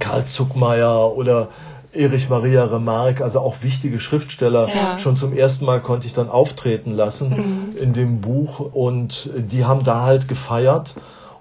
Karl 0.00 0.24
Zuckmeier 0.24 1.16
oder 1.16 1.50
Erich 1.92 2.28
Maria 2.28 2.64
Remarque, 2.64 3.22
also 3.22 3.38
auch 3.38 3.62
wichtige 3.62 4.00
Schriftsteller, 4.00 4.68
ja. 4.68 4.98
schon 4.98 5.14
zum 5.14 5.32
ersten 5.32 5.64
Mal 5.64 5.80
konnte 5.80 6.08
ich 6.08 6.12
dann 6.12 6.28
auftreten 6.28 6.90
lassen 6.90 7.30
mhm. 7.70 7.76
in 7.76 7.92
dem 7.92 8.22
Buch 8.22 8.58
und 8.58 9.30
die 9.36 9.64
haben 9.66 9.84
da 9.84 10.02
halt 10.02 10.26
gefeiert. 10.26 10.96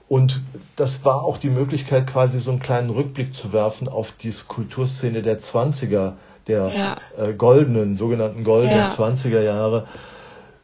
Und 0.08 0.42
das 0.76 1.04
war 1.04 1.24
auch 1.24 1.40
die 1.40 1.50
Möglichkeit, 1.50 2.06
quasi 2.06 2.40
so 2.40 2.52
einen 2.52 2.60
kleinen 2.60 2.92
Rückblick 2.92 3.34
zu 3.34 3.54
werfen 3.54 3.88
auf 3.88 4.12
die 4.12 4.32
Kulturszene 4.48 5.24
der 5.24 5.40
20er 5.40 6.14
der 6.52 6.68
ja. 6.68 6.98
äh, 7.18 7.34
goldenen, 7.34 7.96
sogenannten 7.96 8.44
goldenen 8.44 8.78
ja. 8.78 8.88
20er 8.90 9.42
Jahre. 9.42 9.86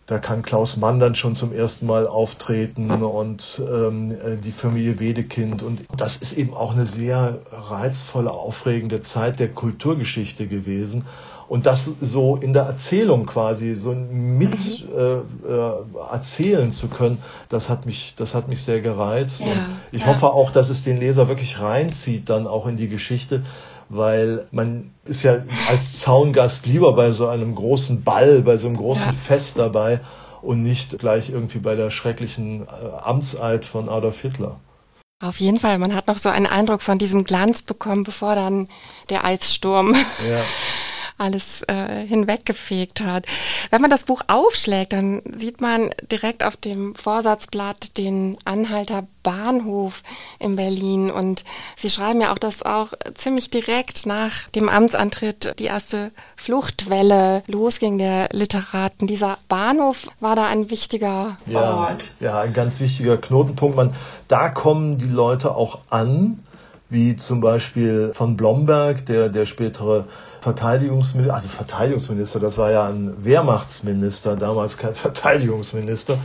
Da 0.06 0.20
kann 0.20 0.42
Klaus 0.42 0.78
Mann 0.78 1.00
dann 1.00 1.16
schon 1.16 1.36
zum 1.36 1.52
ersten 1.52 1.86
Mal 1.86 2.08
auftreten 2.08 2.90
und 3.04 3.62
ähm, 3.70 4.12
äh, 4.12 4.38
die 4.38 4.54
Familie 4.54 5.00
Wedekind. 5.00 5.64
Und 5.64 5.82
das 5.98 6.16
ist 6.16 6.32
eben 6.32 6.54
auch 6.54 6.72
eine 6.72 6.86
sehr 6.86 7.40
reizvolle, 7.52 8.32
aufregende 8.32 9.02
Zeit 9.02 9.40
der 9.40 9.50
Kulturgeschichte 9.50 10.48
gewesen. 10.48 11.04
Und 11.50 11.66
das 11.66 11.92
so 12.02 12.38
in 12.38 12.54
der 12.54 12.64
Erzählung 12.64 13.26
quasi 13.26 13.76
so 13.76 13.94
mit 13.94 14.52
mhm. 14.52 14.98
äh, 14.98 15.14
äh, 15.14 15.74
erzählen 16.10 16.72
zu 16.72 16.88
können, 16.88 17.20
das 17.50 17.70
hat 17.70 17.86
mich, 17.86 18.14
das 18.18 18.34
hat 18.34 18.48
mich 18.48 18.64
sehr 18.64 18.80
gereizt. 18.80 19.42
Ja, 19.42 19.48
und 19.48 19.54
ich 19.92 20.02
ja. 20.02 20.08
hoffe 20.08 20.28
auch, 20.28 20.52
dass 20.52 20.70
es 20.70 20.86
den 20.86 20.98
Leser 20.98 21.28
wirklich 21.28 21.60
reinzieht, 21.60 22.30
dann 22.30 22.48
auch 22.48 22.66
in 22.66 22.78
die 22.78 22.88
Geschichte, 22.88 23.44
weil 23.90 24.48
man 24.52 24.92
ist 25.06 25.24
ja 25.24 25.44
als 25.70 26.00
Zaungast 26.00 26.66
lieber 26.66 26.94
bei 26.94 27.12
so 27.12 27.28
einem 27.28 27.56
großen 27.56 28.04
Ball, 28.04 28.42
bei 28.42 28.58
so 28.58 28.68
einem 28.68 28.78
großen 28.78 29.08
ja. 29.08 29.14
Fest 29.14 29.58
dabei 29.58 30.02
und 30.42 30.64
nicht 30.64 31.00
gleich 31.00 31.30
irgendwie 31.30 31.60
bei 31.60 31.76
der 31.76 31.90
schrecklichen 31.90 32.68
äh, 32.68 32.98
Amtseid 33.02 33.66
von 33.66 33.90
Adolf 33.90 34.22
Hitler. 34.22 34.60
Auf 35.24 35.40
jeden 35.40 35.60
Fall, 35.60 35.80
man 35.80 35.96
hat 35.96 36.08
noch 36.08 36.20
so 36.20 36.30
einen 36.30 36.46
Eindruck 36.46 36.84
von 36.84 37.00
diesem 37.00 37.24
Glanz 37.24 37.64
bekommen, 37.64 38.04
bevor 38.04 38.36
dann 38.36 38.68
der 39.10 39.26
Eissturm 39.26 39.96
ja. 40.30 40.42
alles 41.18 41.64
äh, 41.64 42.06
hinweggefegt 42.06 43.02
hat. 43.02 43.26
Wenn 43.70 43.82
man 43.82 43.90
das 43.90 44.06
Buch 44.06 44.22
aufschlägt, 44.28 44.94
dann 44.94 45.22
sieht 45.32 45.62
man 45.62 45.92
direkt 46.12 46.44
auf 46.44 46.58
dem 46.58 46.96
Vorsatzblatt 46.96 47.98
den 47.98 48.38
Anhalter 48.46 49.06
Bahnhof 49.24 50.04
in 50.40 50.56
Berlin. 50.56 51.12
Und 51.12 51.44
Sie 51.76 51.90
schreiben 51.90 52.22
ja 52.22 52.32
auch, 52.32 52.38
dass 52.38 52.64
auch 52.64 52.94
ziemlich 53.14 53.50
direkt 53.50 54.06
nach 54.06 54.48
dem 54.56 54.70
Amtsantritt 54.70 55.56
die 55.60 55.66
erste 55.66 56.12
Fluchtwelle 56.38 57.44
losging 57.48 57.98
der 57.98 58.30
Literaten. 58.32 59.06
Dieser 59.06 59.38
Bahnhof 59.50 60.10
war 60.22 60.38
da 60.38 60.48
ein 60.48 60.70
wichtiger 60.70 61.38
ja, 61.46 61.76
Ort. 61.76 62.12
Ja, 62.22 62.40
ein 62.40 62.54
ganz 62.54 62.80
wichtiger 62.80 63.18
Knotenpunkt. 63.18 63.76
Man, 63.76 63.94
da 64.30 64.48
kommen 64.50 64.98
die 64.98 65.06
Leute 65.06 65.56
auch 65.56 65.80
an 65.90 66.42
wie 66.90 67.16
zum 67.16 67.42
Beispiel 67.42 68.12
von 68.14 68.38
Blomberg, 68.38 69.06
der, 69.06 69.30
der 69.30 69.46
spätere 69.46 70.06
Verteidigungsminister, 70.42 71.34
also 71.34 71.50
Verteidigungsminister, 71.50 72.40
das 72.40 72.58
war 72.58 72.72
ja 72.72 72.88
ein 72.88 73.26
Wehrmachtsminister, 73.26 74.36
damals 74.36 74.78
kein 74.78 74.96
Verteidigungsminister, 74.96 76.18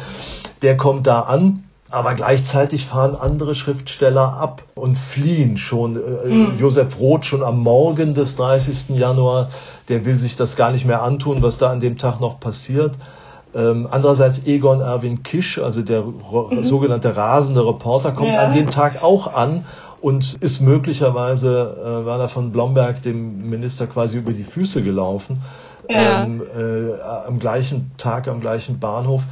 der 0.63 0.77
kommt 0.77 1.07
da 1.07 1.21
an 1.21 1.65
aber 1.93 2.15
gleichzeitig 2.15 2.87
fahren 2.87 3.15
andere 3.15 3.55
Schriftsteller 3.55 4.33
ab 4.33 4.63
und 4.75 4.97
fliehen 4.97 5.59
schon. 5.59 5.97
Äh, 5.97 6.29
mhm. 6.29 6.59
Josef 6.59 6.99
Roth 6.99 7.27
schon 7.27 7.43
am 7.43 7.61
Morgen 7.61 8.15
des 8.15 8.35
30. 8.37 8.97
Januar, 8.97 9.51
der 9.89 10.07
will 10.07 10.19
sich 10.19 10.35
das 10.35 10.57
gar 10.57 10.73
nicht 10.73 10.87
mehr 10.87 11.03
antun, 11.03 11.43
was 11.43 11.59
da 11.59 11.71
an 11.71 11.81
dem 11.81 11.99
Tag 11.99 12.19
noch 12.19 12.41
passiert. 12.41 12.97
Ähm, 13.55 13.87
andererseits 13.91 14.47
Egon 14.47 14.81
Erwin 14.81 15.23
Kisch, 15.23 15.59
also 15.59 15.83
der 15.83 16.03
mhm. 16.03 16.65
sogenannte 16.65 17.15
rasende 17.15 17.67
Reporter, 17.67 18.13
kommt 18.13 18.31
ja. 18.31 18.43
an 18.43 18.55
dem 18.55 18.71
Tag 18.71 19.03
auch 19.03 19.35
an 19.35 19.67
und 20.03 20.35
ist 20.43 20.61
möglicherweise 20.61 22.03
äh, 22.03 22.07
Werner 22.07 22.29
von 22.29 22.51
Blomberg 22.51 23.03
dem 23.03 23.49
Minister 23.49 23.87
quasi 23.87 24.19
über 24.19 24.33
die 24.33 24.45
Füße 24.45 24.83
gelaufen. 24.83 25.41
Ja. 25.89 26.25
Ähm, 26.25 26.43
äh, 26.43 27.01
am 27.01 27.39
gleichen 27.39 27.93
Tag, 27.97 28.29
am 28.29 28.41
gleichen 28.41 28.81
Bahnhof. 28.81 29.23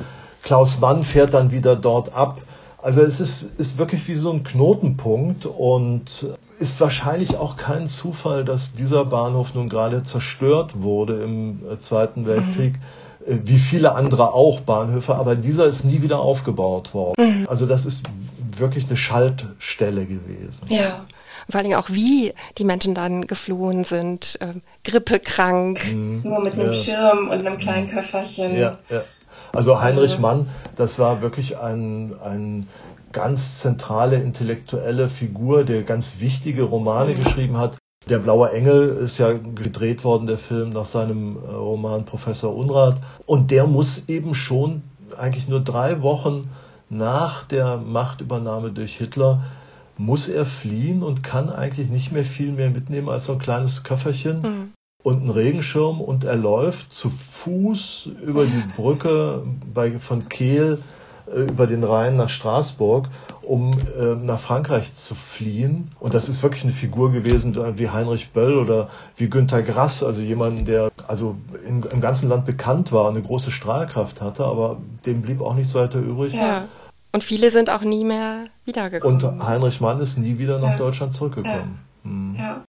Klaus 0.42 0.80
Mann 0.80 1.04
fährt 1.04 1.34
dann 1.34 1.50
wieder 1.50 1.76
dort 1.76 2.14
ab. 2.14 2.40
Also 2.78 3.02
es 3.02 3.20
ist, 3.20 3.50
ist 3.58 3.78
wirklich 3.78 4.06
wie 4.08 4.14
so 4.14 4.30
ein 4.32 4.42
Knotenpunkt 4.42 5.44
und 5.44 6.28
ist 6.58 6.80
wahrscheinlich 6.80 7.36
auch 7.36 7.56
kein 7.56 7.88
Zufall, 7.88 8.44
dass 8.44 8.72
dieser 8.72 9.04
Bahnhof 9.04 9.54
nun 9.54 9.68
gerade 9.68 10.02
zerstört 10.04 10.80
wurde 10.82 11.22
im 11.22 11.60
äh, 11.68 11.78
Zweiten 11.78 12.26
Weltkrieg. 12.26 12.74
Mhm 12.74 12.82
äh, 13.26 13.36
wie 13.44 13.58
viele 13.58 13.94
andere 13.94 14.32
auch 14.32 14.60
Bahnhöfe, 14.60 15.14
aber 15.14 15.36
dieser 15.36 15.66
ist 15.66 15.84
nie 15.84 16.00
wieder 16.00 16.20
aufgebaut 16.20 16.94
worden. 16.94 17.14
Mhm. 17.18 17.46
Also 17.48 17.66
das 17.66 17.84
ist 17.84 18.02
wirklich 18.60 18.86
eine 18.86 18.96
Schaltstelle 18.96 20.06
gewesen. 20.06 20.66
Ja. 20.68 21.04
Vor 21.48 21.62
Dingen 21.62 21.76
auch, 21.76 21.90
wie 21.90 22.32
die 22.58 22.64
Menschen 22.64 22.94
dann 22.94 23.26
geflohen 23.26 23.84
sind, 23.84 24.38
äh, 24.40 24.60
grippekrank. 24.88 25.84
Mhm. 25.92 26.22
Nur 26.22 26.40
mit 26.40 26.54
einem 26.54 26.66
ja. 26.66 26.72
Schirm 26.72 27.28
und 27.28 27.32
einem 27.32 27.58
kleinen 27.58 27.88
Köfferchen. 27.88 28.56
Ja, 28.56 28.78
ja. 28.88 29.04
Also 29.52 29.80
Heinrich 29.80 30.12
also 30.12 30.22
Mann, 30.22 30.48
das 30.76 30.98
war 30.98 31.22
wirklich 31.22 31.58
ein, 31.58 32.14
ein 32.22 32.68
ganz 33.12 33.58
zentrale 33.60 34.16
intellektuelle 34.16 35.08
Figur, 35.08 35.64
der 35.64 35.82
ganz 35.82 36.20
wichtige 36.20 36.62
Romane 36.62 37.12
mhm. 37.12 37.14
geschrieben 37.16 37.56
hat. 37.56 37.76
Der 38.08 38.18
Blaue 38.18 38.50
Engel 38.50 38.88
ist 38.88 39.18
ja 39.18 39.32
gedreht 39.32 40.04
worden, 40.04 40.26
der 40.26 40.38
Film, 40.38 40.70
nach 40.70 40.86
seinem 40.86 41.36
äh, 41.36 41.50
Roman 41.50 42.04
Professor 42.04 42.54
Unrat. 42.54 43.00
Und 43.26 43.50
der 43.50 43.66
muss 43.66 44.04
eben 44.08 44.34
schon 44.34 44.82
eigentlich 45.18 45.48
nur 45.48 45.60
drei 45.60 46.02
Wochen 46.02 46.50
nach 46.90 47.44
der 47.44 47.78
Machtübernahme 47.78 48.72
durch 48.72 48.96
Hitler 48.96 49.42
muss 49.96 50.28
er 50.28 50.44
fliehen 50.44 51.02
und 51.02 51.22
kann 51.22 51.50
eigentlich 51.50 51.88
nicht 51.88 52.10
mehr 52.12 52.24
viel 52.24 52.52
mehr 52.52 52.70
mitnehmen 52.70 53.08
als 53.08 53.26
so 53.26 53.32
ein 53.32 53.38
kleines 53.38 53.84
Köfferchen 53.84 54.42
mhm. 54.42 54.72
und 55.02 55.20
einen 55.20 55.30
Regenschirm 55.30 56.00
und 56.00 56.24
er 56.24 56.36
läuft 56.36 56.92
zu 56.92 57.10
Fuß 57.10 58.10
über 58.26 58.44
die 58.44 58.64
Brücke 58.76 59.46
bei, 59.72 59.98
von 59.98 60.28
Kehl 60.28 60.78
über 61.34 61.66
den 61.66 61.84
Rhein 61.84 62.16
nach 62.16 62.28
Straßburg, 62.28 63.08
um 63.42 63.72
äh, 63.72 64.14
nach 64.14 64.40
Frankreich 64.40 64.94
zu 64.94 65.14
fliehen. 65.14 65.90
Und 66.00 66.14
das 66.14 66.28
ist 66.28 66.42
wirklich 66.42 66.64
eine 66.64 66.72
Figur 66.72 67.12
gewesen 67.12 67.56
wie 67.78 67.88
Heinrich 67.88 68.30
Böll 68.30 68.58
oder 68.58 68.88
wie 69.16 69.28
Günter 69.28 69.62
Grass, 69.62 70.02
also 70.02 70.20
jemand, 70.20 70.66
der 70.68 70.90
also 71.06 71.36
in, 71.66 71.82
im 71.82 72.00
ganzen 72.00 72.28
Land 72.28 72.46
bekannt 72.46 72.92
war, 72.92 73.08
eine 73.08 73.22
große 73.22 73.50
Strahlkraft 73.50 74.20
hatte, 74.20 74.44
aber 74.44 74.78
dem 75.06 75.22
blieb 75.22 75.40
auch 75.40 75.54
nichts 75.54 75.74
weiter 75.74 75.98
übrig. 75.98 76.32
Ja. 76.32 76.64
Und 77.12 77.24
viele 77.24 77.50
sind 77.50 77.70
auch 77.70 77.82
nie 77.82 78.04
mehr 78.04 78.44
wiedergekommen. 78.64 79.22
Und 79.22 79.44
Heinrich 79.44 79.80
Mann 79.80 80.00
ist 80.00 80.16
nie 80.16 80.38
wieder 80.38 80.58
nach 80.58 80.70
ja. 80.70 80.76
Deutschland 80.76 81.14
zurückgekommen. 81.14 81.78
Ja. 82.04 82.10
Hm. 82.10 82.36
ja. 82.38 82.64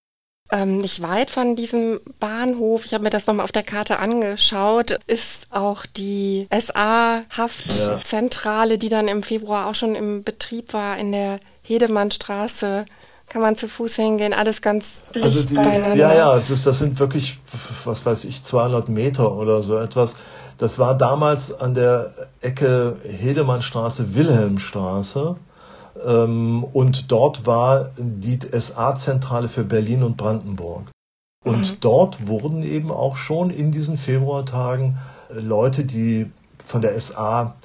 Ähm, 0.52 0.80
nicht 0.80 1.02
weit 1.02 1.30
von 1.30 1.56
diesem 1.56 2.02
Bahnhof, 2.20 2.84
ich 2.86 2.94
habe 2.94 3.06
mir 3.06 3.10
das 3.10 3.26
nochmal 3.26 3.46
auf 3.46 3.54
der 3.54 3.64
Karte 3.64 4.00
angeschaut, 4.00 5.00
ist 5.08 5.48
auch 5.50 5.86
die 5.86 6.50
SA-Haftzentrale, 6.52 8.78
die 8.78 8.90
dann 8.90 9.08
im 9.08 9.24
Februar 9.24 9.68
auch 9.68 9.76
schon 9.76 9.96
im 9.96 10.24
Betrieb 10.24 10.74
war 10.74 10.98
in 10.98 11.14
der 11.14 11.40
Hedemannstraße 11.64 12.84
kann 13.32 13.42
man 13.42 13.56
zu 13.56 13.70
Fuß 13.70 13.96
hingehen, 13.96 14.34
alles 14.34 14.62
ganz 14.62 15.06
dicht 15.16 15.24
also 15.24 15.48
die, 15.48 15.54
beieinander. 15.54 15.96
Ja, 15.96 16.14
ja, 16.14 16.36
es 16.36 16.50
ist, 16.50 16.68
das 16.68 16.80
sind 16.80 17.00
wirklich, 17.00 17.40
was 17.86 18.06
weiß 18.06 18.26
ich, 18.26 18.44
200 18.44 18.90
Meter 18.90 19.32
oder 19.32 19.64
so 19.64 19.78
etwas. 19.78 20.16
Das 20.58 20.80
war 20.80 20.98
damals 20.98 21.54
an 21.54 21.74
der 21.74 22.14
Ecke 22.42 22.98
Hedemannstraße, 23.04 24.14
Wilhelmstraße. 24.14 25.38
Ähm, 26.04 26.64
und 26.64 27.12
dort 27.12 27.46
war 27.46 27.92
die 27.98 28.40
SA-Zentrale 28.52 29.50
für 29.50 29.64
Berlin 29.64 30.04
und 30.04 30.18
Brandenburg. 30.18 30.92
Und 31.44 31.72
mhm. 31.72 31.78
dort 31.80 32.28
wurden 32.28 32.64
eben 32.64 32.92
auch 32.92 33.18
schon 33.18 33.50
in 33.50 33.72
diesen 33.72 33.98
Februartagen 33.98 34.98
äh, 35.30 35.40
Leute, 35.40 35.86
die 35.86 36.32
von 36.66 36.82
der 36.82 37.00
SA 37.00 37.56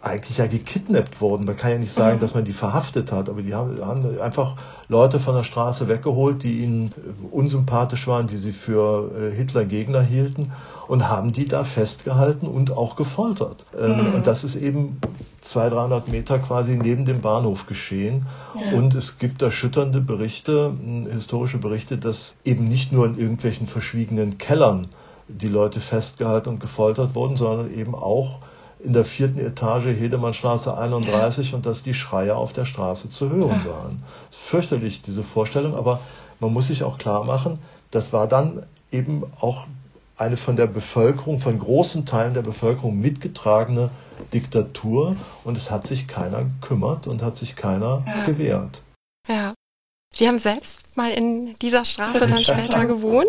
eigentlich 0.00 0.38
ja 0.38 0.46
gekidnappt 0.46 1.20
wurden. 1.20 1.46
Man 1.46 1.56
kann 1.56 1.72
ja 1.72 1.78
nicht 1.78 1.92
sagen, 1.92 2.20
dass 2.20 2.34
man 2.34 2.44
die 2.44 2.52
verhaftet 2.52 3.12
hat, 3.12 3.28
aber 3.28 3.42
die 3.42 3.54
haben, 3.54 3.84
haben, 3.84 4.20
einfach 4.20 4.56
Leute 4.88 5.20
von 5.20 5.34
der 5.34 5.42
Straße 5.42 5.88
weggeholt, 5.88 6.42
die 6.42 6.60
ihnen 6.60 6.92
unsympathisch 7.30 8.06
waren, 8.06 8.26
die 8.26 8.36
sie 8.36 8.52
für 8.52 9.10
äh, 9.18 9.34
Hitler-Gegner 9.34 10.02
hielten 10.02 10.52
und 10.88 11.08
haben 11.08 11.32
die 11.32 11.46
da 11.46 11.64
festgehalten 11.64 12.46
und 12.46 12.70
auch 12.70 12.96
gefoltert. 12.96 13.64
Ähm, 13.78 14.08
mhm. 14.08 14.14
Und 14.14 14.26
das 14.26 14.44
ist 14.44 14.56
eben 14.56 15.00
200, 15.40 15.76
300 15.76 16.08
Meter 16.08 16.38
quasi 16.38 16.76
neben 16.76 17.04
dem 17.04 17.20
Bahnhof 17.20 17.66
geschehen. 17.66 18.26
Ja. 18.58 18.76
Und 18.76 18.94
es 18.94 19.18
gibt 19.18 19.42
erschütternde 19.42 20.00
Berichte, 20.00 20.72
historische 21.10 21.58
Berichte, 21.58 21.98
dass 21.98 22.34
eben 22.44 22.68
nicht 22.68 22.92
nur 22.92 23.06
in 23.06 23.18
irgendwelchen 23.18 23.66
verschwiegenen 23.66 24.38
Kellern 24.38 24.88
die 25.28 25.48
Leute 25.48 25.80
festgehalten 25.80 26.50
und 26.50 26.60
gefoltert 26.60 27.14
wurden, 27.14 27.36
sondern 27.36 27.72
eben 27.72 27.94
auch 27.94 28.38
in 28.78 28.92
der 28.92 29.04
vierten 29.04 29.38
Etage 29.38 29.86
Hedemannstraße 29.86 30.76
31 30.76 31.54
und 31.54 31.66
dass 31.66 31.82
die 31.82 31.94
Schreie 31.94 32.36
auf 32.36 32.52
der 32.52 32.64
Straße 32.64 33.10
zu 33.10 33.30
hören 33.30 33.64
waren. 33.66 34.02
Das 34.28 34.38
ist 34.38 34.46
fürchterlich, 34.46 35.02
diese 35.02 35.24
Vorstellung, 35.24 35.74
aber 35.74 36.00
man 36.40 36.52
muss 36.52 36.66
sich 36.66 36.82
auch 36.82 36.98
klar 36.98 37.24
machen, 37.24 37.58
das 37.90 38.12
war 38.12 38.26
dann 38.26 38.66
eben 38.90 39.24
auch 39.40 39.66
eine 40.16 40.36
von 40.36 40.56
der 40.56 40.66
Bevölkerung, 40.66 41.40
von 41.40 41.58
großen 41.58 42.06
Teilen 42.06 42.34
der 42.34 42.42
Bevölkerung 42.42 42.98
mitgetragene 42.98 43.90
Diktatur 44.32 45.16
und 45.44 45.56
es 45.56 45.70
hat 45.70 45.86
sich 45.86 46.08
keiner 46.08 46.44
gekümmert 46.44 47.06
und 47.06 47.22
hat 47.22 47.36
sich 47.36 47.54
keiner 47.54 48.02
ja. 48.06 48.24
gewehrt. 48.24 48.82
Ja. 49.28 49.54
Sie 50.14 50.26
haben 50.26 50.38
selbst 50.38 50.96
mal 50.96 51.10
in 51.10 51.58
dieser 51.58 51.84
Straße 51.84 52.26
dann 52.26 52.38
später 52.44 52.86
gewohnt? 52.86 53.28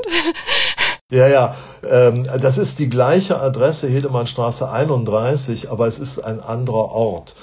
Ja, 1.10 1.28
ja, 1.28 1.56
ähm, 1.86 2.24
das 2.42 2.58
ist 2.58 2.80
die 2.80 2.90
gleiche 2.90 3.40
Adresse, 3.40 3.88
Hedemannstraße 3.88 4.70
31, 4.70 5.72
aber 5.72 5.88
es 5.88 6.00
ist 6.00 6.20
ein 6.20 6.42
anderer 6.42 6.92
Ort. 6.92 7.34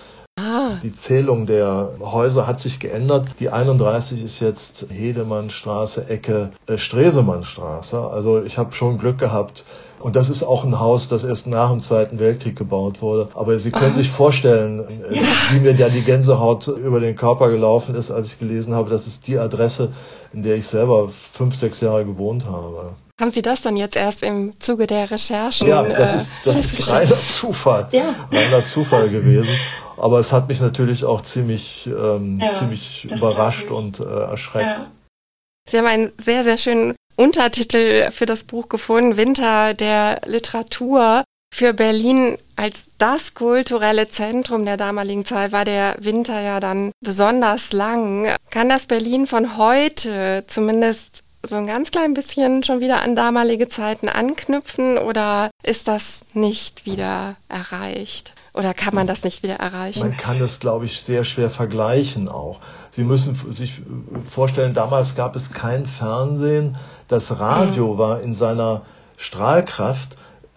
Ah. 0.85 0.87
Die 0.87 0.95
Zählung 0.95 1.47
der 1.47 1.93
Häuser 2.01 2.47
hat 2.47 2.61
sich 2.61 2.79
geändert. 2.79 3.29
Die 3.41 3.51
31 3.51 4.23
ist 4.23 4.41
jetzt 4.41 4.87
Hedemannstraße, 4.91 6.09
Ecke 6.09 6.51
äh, 6.67 6.79
Stresemannstraße. 6.79 8.01
Also 8.01 8.43
ich 8.43 8.59
habe 8.59 8.73
schon 8.75 8.99
Glück 8.99 9.19
gehabt. 9.19 9.65
Und 10.01 10.17
das 10.17 10.29
ist 10.29 10.43
auch 10.43 10.65
ein 10.65 10.79
Haus, 10.81 11.09
das 11.09 11.25
erst 11.25 11.47
nach 11.47 11.71
dem 11.71 11.81
Zweiten 11.81 12.19
Weltkrieg 12.19 12.57
gebaut 12.57 13.01
wurde. 13.01 13.31
Aber 13.35 13.59
Sie 13.59 13.71
können 13.71 13.93
Aha. 13.93 13.95
sich 13.95 14.11
vorstellen, 14.11 14.81
äh, 14.81 15.21
wie 15.53 15.61
mir 15.61 15.75
da 15.75 15.89
die 15.89 16.03
Gänsehaut 16.03 16.69
über 16.69 17.01
den 17.01 17.17
Körper 17.17 17.49
gelaufen 17.49 17.95
ist, 17.95 18.11
als 18.11 18.27
ich 18.27 18.39
gelesen 18.39 18.75
habe, 18.75 18.91
das 18.91 19.07
ist 19.07 19.27
die 19.27 19.39
Adresse, 19.39 19.93
in 20.35 20.43
der 20.43 20.57
ich 20.57 20.67
selber 20.67 21.11
fünf, 21.33 21.55
sechs 21.55 21.81
Jahre 21.81 22.05
gewohnt 22.05 22.45
habe. 22.45 22.97
Haben 23.19 23.31
Sie 23.31 23.43
das 23.43 23.63
dann 23.63 23.77
jetzt 23.77 23.97
erst 23.97 24.25
im 24.25 24.59
Zuge 24.59 24.87
der 24.89 25.11
Recherchen? 25.11 25.69
Ja, 25.69 25.85
das 25.85 26.13
äh, 26.13 26.17
ist, 26.17 26.33
das 26.45 26.57
ist 26.57 26.93
reiner 26.93 27.17
Zufall. 27.27 27.89
Ja. 27.93 28.15
Reiner 28.31 28.67
Zufall 28.67 29.09
gewesen. 29.09 29.57
Aber 29.97 30.19
es 30.19 30.33
hat 30.33 30.49
mich 30.49 30.61
natürlich 30.61 31.05
auch 31.05 31.23
ziemlich, 31.23 31.87
ähm, 31.87 32.41
ja, 32.41 32.59
ziemlich 32.59 33.05
überrascht 33.05 33.71
und 33.71 34.01
äh, 34.01 34.05
erschreckt. 34.05 34.67
Ja. 34.67 34.91
Sie 35.69 35.79
haben 35.79 35.87
einen 35.87 36.13
sehr, 36.19 36.45
sehr 36.45 36.59
schönen 36.59 36.95
Untertitel 37.17 38.11
für 38.11 38.27
das 38.27 38.45
Buch 38.45 38.69
gefunden, 38.69 39.17
Winter 39.17 39.75
der 39.75 40.21
Literatur. 40.27 41.25
Für 41.55 41.73
Berlin 41.73 42.37
als 42.57 42.89
das 42.99 43.35
kulturelle 43.35 44.09
Zentrum 44.09 44.65
der 44.65 44.77
damaligen 44.77 45.25
Zeit 45.25 45.53
war 45.53 45.65
der 45.65 45.95
Winter 46.01 46.41
ja 46.41 46.59
dann 46.59 46.91
besonders 47.01 47.73
lang. 47.73 48.35
Kann 48.51 48.69
das 48.69 48.87
Berlin 48.87 49.27
von 49.27 49.57
heute 49.57 50.43
zumindest 50.49 51.23
so 51.47 51.57
ein 51.57 51.67
ganz 51.67 51.91
klein 51.91 52.15
bisschen 52.15 52.63
schon 52.63 52.81
wieder 52.81 53.03
an 53.03 53.15
damalige 53.15 53.69
Zeiten 53.69 54.09
anknüpfen 54.09 54.99
oder 54.99 55.51
ist 55.63 55.89
das 55.89 56.25
nicht 56.33 56.87
wieder 56.87 57.37
erreicht? 57.49 58.34
Oder 58.55 58.73
kann 58.73 58.95
man 58.95 59.07
das 59.09 59.25
nicht 59.25 59.43
wieder 59.43 59.57
erreichen? 59.57 60.01
Man 60.01 60.17
kann 60.17 60.41
es, 60.41 60.61
glaube 60.61 60.85
ich, 60.85 61.01
sehr 61.01 61.25
schwer 61.25 61.51
vergleichen 61.51 62.29
auch. 62.29 62.61
Sie 62.91 63.03
müssen 63.03 63.35
sich 63.51 63.83
vorstellen, 64.31 64.75
damals 64.75 65.17
gab 65.17 65.35
es 65.35 65.53
kein 65.53 65.87
Fernsehen. 65.87 66.77
Das 67.09 67.41
Radio 67.41 67.95
mhm. 67.95 67.99
war 67.99 68.21
in 68.21 68.33
seiner 68.33 68.83
Strahlkraft 69.17 70.17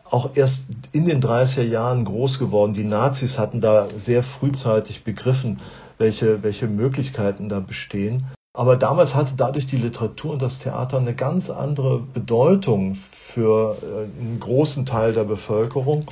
auch 0.10 0.32
erst 0.36 0.66
in 0.92 1.06
den 1.06 1.22
30er 1.22 1.64
Jahren 1.64 2.06
groß 2.06 2.38
geworden. 2.38 2.74
Die 2.74 2.84
Nazis 2.84 3.40
hatten 3.40 3.62
da 3.62 3.88
sehr 3.96 4.24
frühzeitig 4.24 5.04
begriffen, 5.04 5.60
welche, 5.98 6.44
welche 6.44 6.68
Möglichkeiten 6.68 7.50
da 7.50 7.60
bestehen. 7.60 8.28
Aber 8.54 8.78
damals 8.78 9.16
hatte 9.16 9.34
dadurch 9.36 9.66
die 9.66 9.78
Literatur 9.78 10.34
und 10.34 10.42
das 10.42 10.60
Theater 10.60 10.98
eine 10.98 11.14
ganz 11.14 11.50
andere 11.50 12.00
Bedeutung 12.00 12.98
für 13.12 13.78
äh, 13.82 14.22
einen 14.22 14.40
großen 14.40 14.86
Teil 14.86 15.14
der 15.14 15.26
Bevölkerung, 15.26 16.06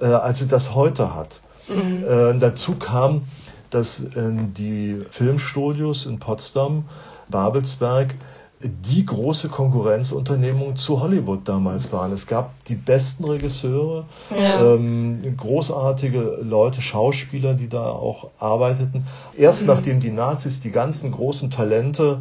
äh, 0.00 0.06
als 0.06 0.38
sie 0.38 0.48
das 0.48 0.74
heute 0.74 1.14
hat. 1.14 1.40
Mhm. 1.68 2.04
Äh, 2.04 2.38
dazu 2.38 2.74
kam, 2.76 3.22
dass 3.70 4.02
die 4.12 5.04
Filmstudios 5.10 6.04
in 6.04 6.18
Potsdam, 6.18 6.86
Babelsberg, 7.28 8.16
die 8.62 9.06
große 9.06 9.48
Konkurrenzunternehmung 9.48 10.76
zu 10.76 11.00
Hollywood 11.00 11.48
damals 11.48 11.92
waren. 11.92 12.12
Es 12.12 12.26
gab 12.26 12.52
die 12.66 12.74
besten 12.74 13.24
Regisseure, 13.24 14.04
ja. 14.36 14.74
ähm, 14.74 15.34
großartige 15.36 16.40
Leute, 16.42 16.82
Schauspieler, 16.82 17.54
die 17.54 17.68
da 17.68 17.86
auch 17.86 18.30
arbeiteten. 18.38 19.06
Erst 19.34 19.62
mhm. 19.62 19.68
nachdem 19.68 20.00
die 20.00 20.10
Nazis 20.10 20.60
die 20.60 20.70
ganzen 20.70 21.12
großen 21.12 21.50
Talente 21.50 22.20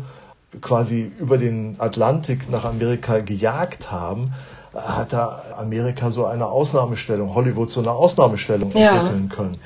quasi 0.61 1.11
über 1.19 1.37
den 1.37 1.75
Atlantik 1.79 2.49
nach 2.49 2.65
Amerika 2.65 3.19
gejagt 3.19 3.91
haben, 3.91 4.33
hat 4.73 5.13
da 5.13 5.43
Amerika 5.57 6.11
so 6.11 6.25
eine 6.25 6.47
Ausnahmestellung, 6.47 7.33
Hollywood 7.33 7.71
so 7.71 7.81
eine 7.81 7.91
Ausnahmestellung 7.91 8.71
ja. 8.71 8.97
entwickeln 8.97 9.29
können. 9.29 9.57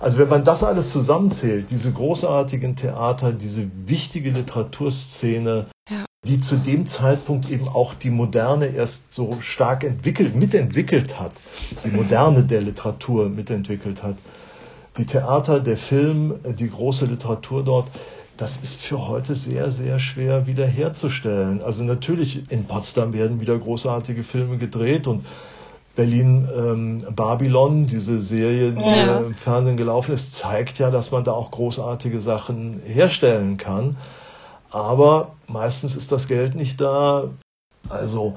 Also 0.00 0.18
wenn 0.18 0.28
man 0.28 0.44
das 0.44 0.64
alles 0.64 0.90
zusammenzählt, 0.90 1.70
diese 1.70 1.92
großartigen 1.92 2.76
Theater, 2.76 3.32
diese 3.32 3.70
wichtige 3.86 4.30
Literaturszene, 4.30 5.66
ja 5.88 6.04
die 6.24 6.38
zu 6.38 6.56
dem 6.56 6.86
Zeitpunkt 6.86 7.50
eben 7.50 7.68
auch 7.68 7.94
die 7.94 8.10
Moderne 8.10 8.66
erst 8.66 9.12
so 9.12 9.38
stark 9.40 9.82
entwickelt, 9.82 10.36
mitentwickelt 10.36 11.18
hat, 11.18 11.32
die 11.84 11.90
Moderne 11.90 12.44
der 12.44 12.60
Literatur 12.60 13.28
mitentwickelt 13.28 14.04
hat. 14.04 14.14
Die 14.98 15.06
Theater, 15.06 15.58
der 15.58 15.76
Film, 15.76 16.38
die 16.44 16.70
große 16.70 17.06
Literatur 17.06 17.64
dort, 17.64 17.90
das 18.42 18.56
ist 18.56 18.82
für 18.82 19.06
heute 19.06 19.36
sehr, 19.36 19.70
sehr 19.70 20.00
schwer 20.00 20.48
wiederherzustellen. 20.48 21.62
Also 21.62 21.84
natürlich 21.84 22.50
in 22.50 22.64
Potsdam 22.64 23.12
werden 23.12 23.40
wieder 23.40 23.56
großartige 23.56 24.24
Filme 24.24 24.58
gedreht 24.58 25.06
und 25.06 25.24
Berlin 25.94 26.48
ähm, 26.52 27.06
Babylon, 27.14 27.86
diese 27.86 28.20
Serie, 28.20 28.72
die 28.72 28.82
ja. 28.82 29.18
im 29.18 29.36
Fernsehen 29.36 29.76
gelaufen 29.76 30.12
ist, 30.12 30.34
zeigt 30.34 30.80
ja, 30.80 30.90
dass 30.90 31.12
man 31.12 31.22
da 31.22 31.30
auch 31.30 31.52
großartige 31.52 32.18
Sachen 32.18 32.80
herstellen 32.84 33.58
kann. 33.58 33.96
Aber 34.70 35.36
meistens 35.46 35.94
ist 35.94 36.10
das 36.10 36.26
Geld 36.26 36.56
nicht 36.56 36.80
da. 36.80 37.28
Also 37.88 38.36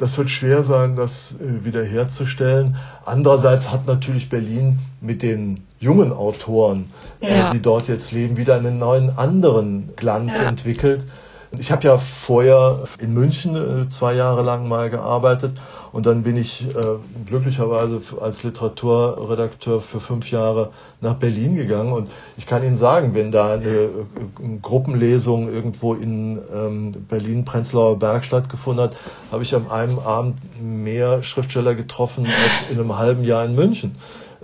das 0.00 0.16
wird 0.16 0.30
schwer 0.30 0.64
sein, 0.64 0.96
das 0.96 1.36
äh, 1.40 1.64
wiederherzustellen. 1.64 2.76
Andererseits 3.04 3.70
hat 3.70 3.86
natürlich 3.86 4.30
Berlin 4.30 4.78
mit 5.02 5.20
den 5.20 5.66
jungen 5.78 6.10
Autoren, 6.10 6.86
äh, 7.20 7.38
ja. 7.38 7.52
die 7.52 7.60
dort 7.60 7.86
jetzt 7.86 8.10
leben, 8.10 8.38
wieder 8.38 8.56
einen 8.56 8.78
neuen 8.78 9.10
anderen 9.18 9.90
Glanz 9.96 10.38
ja. 10.38 10.48
entwickelt, 10.48 11.04
Ich 11.58 11.72
habe 11.72 11.84
ja 11.84 11.98
vorher 11.98 12.84
in 13.00 13.12
München 13.12 13.56
äh, 13.56 13.88
zwei 13.88 14.14
Jahre 14.14 14.42
lang 14.42 14.68
mal 14.68 14.88
gearbeitet 14.88 15.58
und 15.90 16.06
dann 16.06 16.22
bin 16.22 16.36
ich 16.36 16.64
äh, 16.64 16.74
glücklicherweise 17.26 18.00
als 18.20 18.44
Literaturredakteur 18.44 19.80
für 19.80 19.98
fünf 19.98 20.30
Jahre 20.30 20.70
nach 21.00 21.14
Berlin 21.14 21.56
gegangen. 21.56 21.92
Und 21.92 22.08
ich 22.36 22.46
kann 22.46 22.62
Ihnen 22.62 22.78
sagen, 22.78 23.14
wenn 23.14 23.32
da 23.32 23.54
eine, 23.54 23.64
eine 23.64 24.54
äh, 24.54 24.58
Gruppenlesung 24.62 25.52
irgendwo 25.52 25.94
in 25.94 26.38
ähm, 26.54 26.92
Berlin-Prenzlauer 27.08 27.98
Berg 27.98 28.24
stattgefunden 28.24 28.84
hat, 28.84 28.96
habe 29.32 29.42
ich 29.42 29.52
an 29.52 29.68
einem 29.68 29.98
Abend 29.98 30.36
mehr 30.62 31.24
Schriftsteller 31.24 31.74
getroffen 31.74 32.26
als 32.26 32.70
in 32.70 32.78
einem 32.78 32.96
halben 32.96 33.24
Jahr 33.24 33.44
in 33.44 33.56
München. 33.56 33.96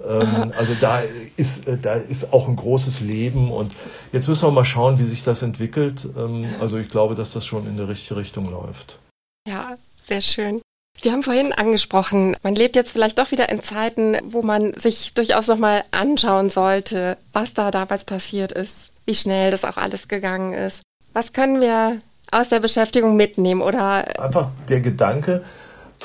Ähm, 0.04 0.52
also 0.56 0.74
da 0.80 1.02
ist, 1.36 1.66
äh, 1.66 1.78
da 1.78 1.94
ist 1.94 2.32
auch 2.32 2.48
ein 2.48 2.56
großes 2.56 3.00
Leben 3.00 3.50
und 3.50 3.72
jetzt 4.12 4.28
müssen 4.28 4.46
wir 4.46 4.50
mal 4.50 4.64
schauen, 4.64 4.98
wie 4.98 5.04
sich 5.04 5.24
das 5.24 5.42
entwickelt. 5.42 6.06
Ähm, 6.16 6.46
also 6.60 6.78
ich 6.78 6.88
glaube, 6.88 7.14
dass 7.14 7.32
das 7.32 7.46
schon 7.46 7.66
in 7.66 7.76
die 7.76 7.82
richtige 7.82 8.16
Richtung 8.20 8.46
läuft. 8.50 8.98
Ja, 9.48 9.76
sehr 9.96 10.20
schön. 10.20 10.60
Sie 10.98 11.12
haben 11.12 11.22
vorhin 11.22 11.52
angesprochen, 11.52 12.36
man 12.42 12.54
lebt 12.54 12.74
jetzt 12.74 12.90
vielleicht 12.90 13.18
doch 13.18 13.30
wieder 13.30 13.50
in 13.50 13.60
Zeiten, 13.60 14.16
wo 14.24 14.42
man 14.42 14.72
sich 14.74 15.12
durchaus 15.12 15.46
nochmal 15.46 15.84
anschauen 15.90 16.48
sollte, 16.48 17.18
was 17.32 17.52
da 17.52 17.70
damals 17.70 18.04
passiert 18.04 18.52
ist, 18.52 18.90
wie 19.04 19.14
schnell 19.14 19.50
das 19.50 19.64
auch 19.64 19.76
alles 19.76 20.08
gegangen 20.08 20.54
ist. 20.54 20.82
Was 21.12 21.34
können 21.34 21.60
wir 21.60 21.98
aus 22.30 22.48
der 22.48 22.60
Beschäftigung 22.60 23.16
mitnehmen 23.16 23.60
oder? 23.60 24.20
Einfach 24.20 24.48
der 24.68 24.80
Gedanke, 24.80 25.44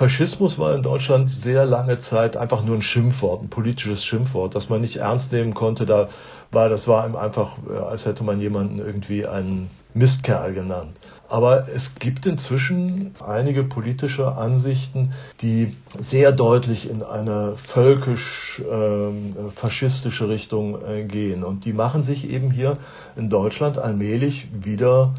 Faschismus 0.02 0.58
war 0.58 0.74
in 0.74 0.82
Deutschland 0.82 1.30
sehr 1.30 1.64
lange 1.64 2.00
Zeit 2.00 2.36
einfach 2.36 2.64
nur 2.64 2.76
ein 2.76 2.82
Schimpfwort, 2.82 3.44
ein 3.44 3.50
politisches 3.50 4.04
Schimpfwort, 4.04 4.56
das 4.56 4.68
man 4.68 4.82
nicht 4.82 4.96
ernst 4.96 5.32
nehmen 5.32 5.54
konnte. 5.54 5.86
Da 5.86 6.10
war, 6.50 6.70
das 6.70 6.88
war 6.88 7.04
einfach, 7.22 7.60
äh, 7.70 7.78
als 7.78 8.08
hätte 8.08 8.24
man 8.24 8.42
jemanden 8.42 8.80
irgendwie 8.80 9.28
einen 9.28 9.70
Mistkerl 9.94 10.56
genannt. 10.56 10.98
Aber 11.30 11.70
es 11.70 11.94
gibt 11.94 12.26
inzwischen 12.26 13.14
einige 13.24 13.64
politische 13.64 14.32
Ansichten, 14.32 15.14
die 15.44 15.78
sehr 16.00 16.32
deutlich 16.32 16.90
in 16.90 17.04
eine 17.04 17.54
völkisch-faschistische 17.58 20.24
ähm, 20.24 20.30
äh, 20.30 20.34
Richtung 20.34 20.84
äh, 20.84 21.04
gehen. 21.04 21.44
Und 21.44 21.66
die 21.66 21.74
machen 21.74 22.02
sich 22.02 22.28
eben 22.28 22.50
hier 22.50 22.80
in 23.16 23.30
Deutschland 23.30 23.78
allmählich 23.78 24.48
wieder 24.52 25.14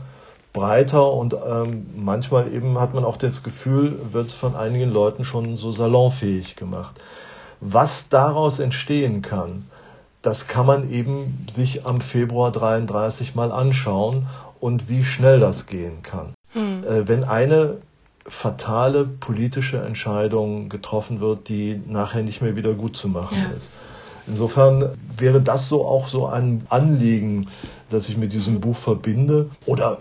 breiter 0.52 1.12
und 1.12 1.34
ähm, 1.34 1.86
manchmal 1.96 2.52
eben 2.52 2.78
hat 2.78 2.94
man 2.94 3.04
auch 3.04 3.16
das 3.16 3.42
Gefühl, 3.42 3.98
wird 4.12 4.26
es 4.26 4.34
von 4.34 4.54
einigen 4.54 4.90
Leuten 4.90 5.24
schon 5.24 5.56
so 5.56 5.72
salonfähig 5.72 6.56
gemacht. 6.56 7.00
Was 7.60 8.08
daraus 8.08 8.58
entstehen 8.58 9.22
kann, 9.22 9.66
das 10.20 10.46
kann 10.46 10.66
man 10.66 10.90
eben 10.90 11.46
sich 11.54 11.86
am 11.86 12.00
Februar 12.00 12.52
33 12.52 13.34
mal 13.34 13.50
anschauen 13.50 14.26
und 14.60 14.88
wie 14.88 15.04
schnell 15.04 15.40
das 15.40 15.66
gehen 15.66 16.02
kann. 16.02 16.34
Hm. 16.52 16.84
Äh, 16.84 17.08
wenn 17.08 17.24
eine 17.24 17.78
fatale 18.26 19.04
politische 19.04 19.78
Entscheidung 19.78 20.68
getroffen 20.68 21.20
wird, 21.20 21.48
die 21.48 21.80
nachher 21.86 22.22
nicht 22.22 22.40
mehr 22.40 22.56
wieder 22.56 22.74
gut 22.74 22.96
zu 22.96 23.08
machen 23.08 23.38
ja. 23.38 23.56
ist. 23.56 23.70
Insofern 24.28 24.96
wäre 25.16 25.40
das 25.40 25.68
so 25.68 25.84
auch 25.84 26.06
so 26.06 26.26
ein 26.26 26.66
Anliegen, 26.68 27.48
das 27.90 28.08
ich 28.08 28.16
mit 28.16 28.32
diesem 28.32 28.60
Buch 28.60 28.76
verbinde. 28.76 29.50
Oder 29.66 29.98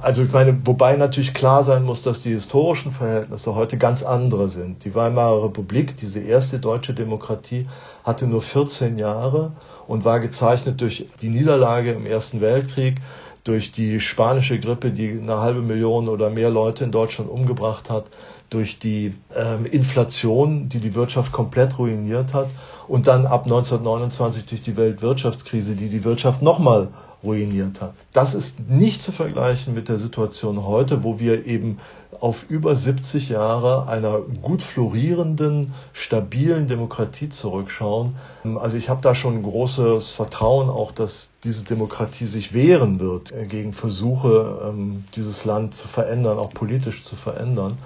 also 0.00 0.22
ich 0.22 0.32
meine, 0.32 0.58
wobei 0.64 0.96
natürlich 0.96 1.34
klar 1.34 1.64
sein 1.64 1.84
muss, 1.84 2.02
dass 2.02 2.22
die 2.22 2.30
historischen 2.30 2.92
Verhältnisse 2.92 3.54
heute 3.54 3.76
ganz 3.76 4.02
andere 4.02 4.48
sind. 4.48 4.84
Die 4.84 4.94
Weimarer 4.94 5.44
Republik, 5.44 5.96
diese 5.96 6.20
erste 6.20 6.58
deutsche 6.58 6.94
Demokratie, 6.94 7.66
hatte 8.04 8.26
nur 8.26 8.42
14 8.42 8.96
Jahre 8.96 9.52
und 9.86 10.04
war 10.04 10.20
gezeichnet 10.20 10.80
durch 10.80 11.06
die 11.20 11.28
Niederlage 11.28 11.92
im 11.92 12.06
Ersten 12.06 12.40
Weltkrieg, 12.40 13.00
durch 13.44 13.72
die 13.72 14.00
spanische 14.00 14.60
Grippe, 14.60 14.90
die 14.90 15.10
eine 15.10 15.38
halbe 15.38 15.62
Million 15.62 16.08
oder 16.08 16.30
mehr 16.30 16.50
Leute 16.50 16.84
in 16.84 16.92
Deutschland 16.92 17.30
umgebracht 17.30 17.90
hat, 17.90 18.10
durch 18.50 18.78
die 18.78 19.14
ähm, 19.34 19.64
Inflation, 19.64 20.68
die 20.68 20.80
die 20.80 20.94
Wirtschaft 20.94 21.32
komplett 21.32 21.78
ruiniert 21.78 22.34
hat 22.34 22.48
und 22.88 23.06
dann 23.06 23.26
ab 23.26 23.44
1929 23.44 24.46
durch 24.46 24.62
die 24.62 24.76
Weltwirtschaftskrise, 24.76 25.76
die 25.76 25.88
die 25.88 26.04
Wirtschaft 26.04 26.42
nochmal 26.42 26.88
ruiniert 27.22 27.80
hat. 27.80 27.94
Das 28.12 28.34
ist 28.34 28.68
nicht 28.68 29.02
zu 29.02 29.12
vergleichen 29.12 29.74
mit 29.74 29.88
der 29.88 29.98
Situation 29.98 30.64
heute, 30.64 31.04
wo 31.04 31.18
wir 31.18 31.46
eben 31.46 31.78
auf 32.18 32.44
über 32.48 32.74
70 32.74 33.28
Jahre 33.28 33.88
einer 33.88 34.20
gut 34.20 34.62
florierenden, 34.62 35.72
stabilen 35.92 36.66
Demokratie 36.66 37.28
zurückschauen. 37.28 38.16
Also 38.56 38.76
ich 38.76 38.88
habe 38.88 39.00
da 39.00 39.14
schon 39.14 39.42
großes 39.42 40.12
Vertrauen 40.12 40.68
auch, 40.68 40.92
dass 40.92 41.30
diese 41.44 41.64
Demokratie 41.64 42.26
sich 42.26 42.52
wehren 42.52 43.00
wird 43.00 43.32
gegen 43.48 43.72
Versuche, 43.72 44.70
ähm, 44.70 45.04
dieses 45.14 45.44
Land 45.44 45.74
zu 45.74 45.88
verändern, 45.88 46.38
auch 46.38 46.52
politisch 46.52 47.04
zu 47.04 47.16
verändern. 47.16 47.78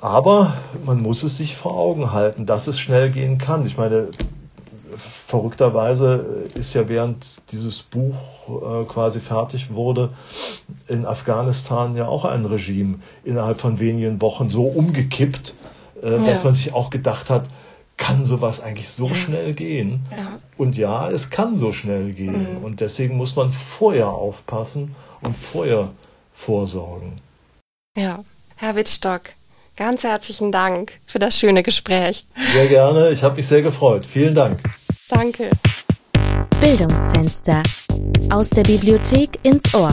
Aber 0.00 0.54
man 0.84 1.00
muss 1.00 1.22
es 1.22 1.36
sich 1.36 1.56
vor 1.56 1.76
Augen 1.76 2.12
halten, 2.12 2.46
dass 2.46 2.66
es 2.66 2.78
schnell 2.78 3.10
gehen 3.10 3.38
kann. 3.38 3.66
Ich 3.66 3.76
meine, 3.76 4.08
verrückterweise 5.26 6.48
ist 6.54 6.74
ja 6.74 6.88
während 6.88 7.40
dieses 7.52 7.82
Buch 7.82 8.14
äh, 8.48 8.84
quasi 8.84 9.20
fertig 9.20 9.72
wurde, 9.72 10.10
in 10.88 11.06
Afghanistan 11.06 11.96
ja 11.96 12.06
auch 12.06 12.24
ein 12.24 12.44
Regime 12.44 12.98
innerhalb 13.24 13.60
von 13.60 13.78
wenigen 13.80 14.20
Wochen 14.20 14.50
so 14.50 14.64
umgekippt, 14.64 15.54
äh, 16.02 16.12
ja. 16.12 16.18
dass 16.18 16.44
man 16.44 16.54
sich 16.54 16.72
auch 16.72 16.90
gedacht 16.90 17.30
hat, 17.30 17.48
kann 17.96 18.24
sowas 18.24 18.60
eigentlich 18.60 18.88
so 18.88 19.08
schnell 19.14 19.54
gehen? 19.54 20.00
Ja. 20.10 20.38
Und 20.56 20.76
ja, 20.76 21.08
es 21.08 21.30
kann 21.30 21.56
so 21.56 21.72
schnell 21.72 22.12
gehen. 22.12 22.58
Mhm. 22.58 22.64
Und 22.64 22.80
deswegen 22.80 23.16
muss 23.16 23.36
man 23.36 23.52
vorher 23.52 24.08
aufpassen 24.08 24.94
und 25.20 25.36
vorher 25.36 25.90
vorsorgen. 26.34 27.20
Ja, 27.96 28.24
Herr 28.56 28.74
Wittstock, 28.74 29.22
ganz 29.76 30.04
herzlichen 30.04 30.52
Dank 30.52 30.92
für 31.06 31.18
das 31.18 31.38
schöne 31.38 31.62
Gespräch. 31.62 32.26
Sehr 32.52 32.66
gerne, 32.66 33.10
ich 33.10 33.22
habe 33.22 33.36
mich 33.36 33.46
sehr 33.46 33.62
gefreut. 33.62 34.06
Vielen 34.06 34.34
Dank. 34.34 34.58
Danke. 35.08 35.50
Bildungsfenster. 36.60 37.62
Aus 38.30 38.50
der 38.50 38.62
Bibliothek 38.62 39.38
ins 39.42 39.74
Ohr. 39.74 39.92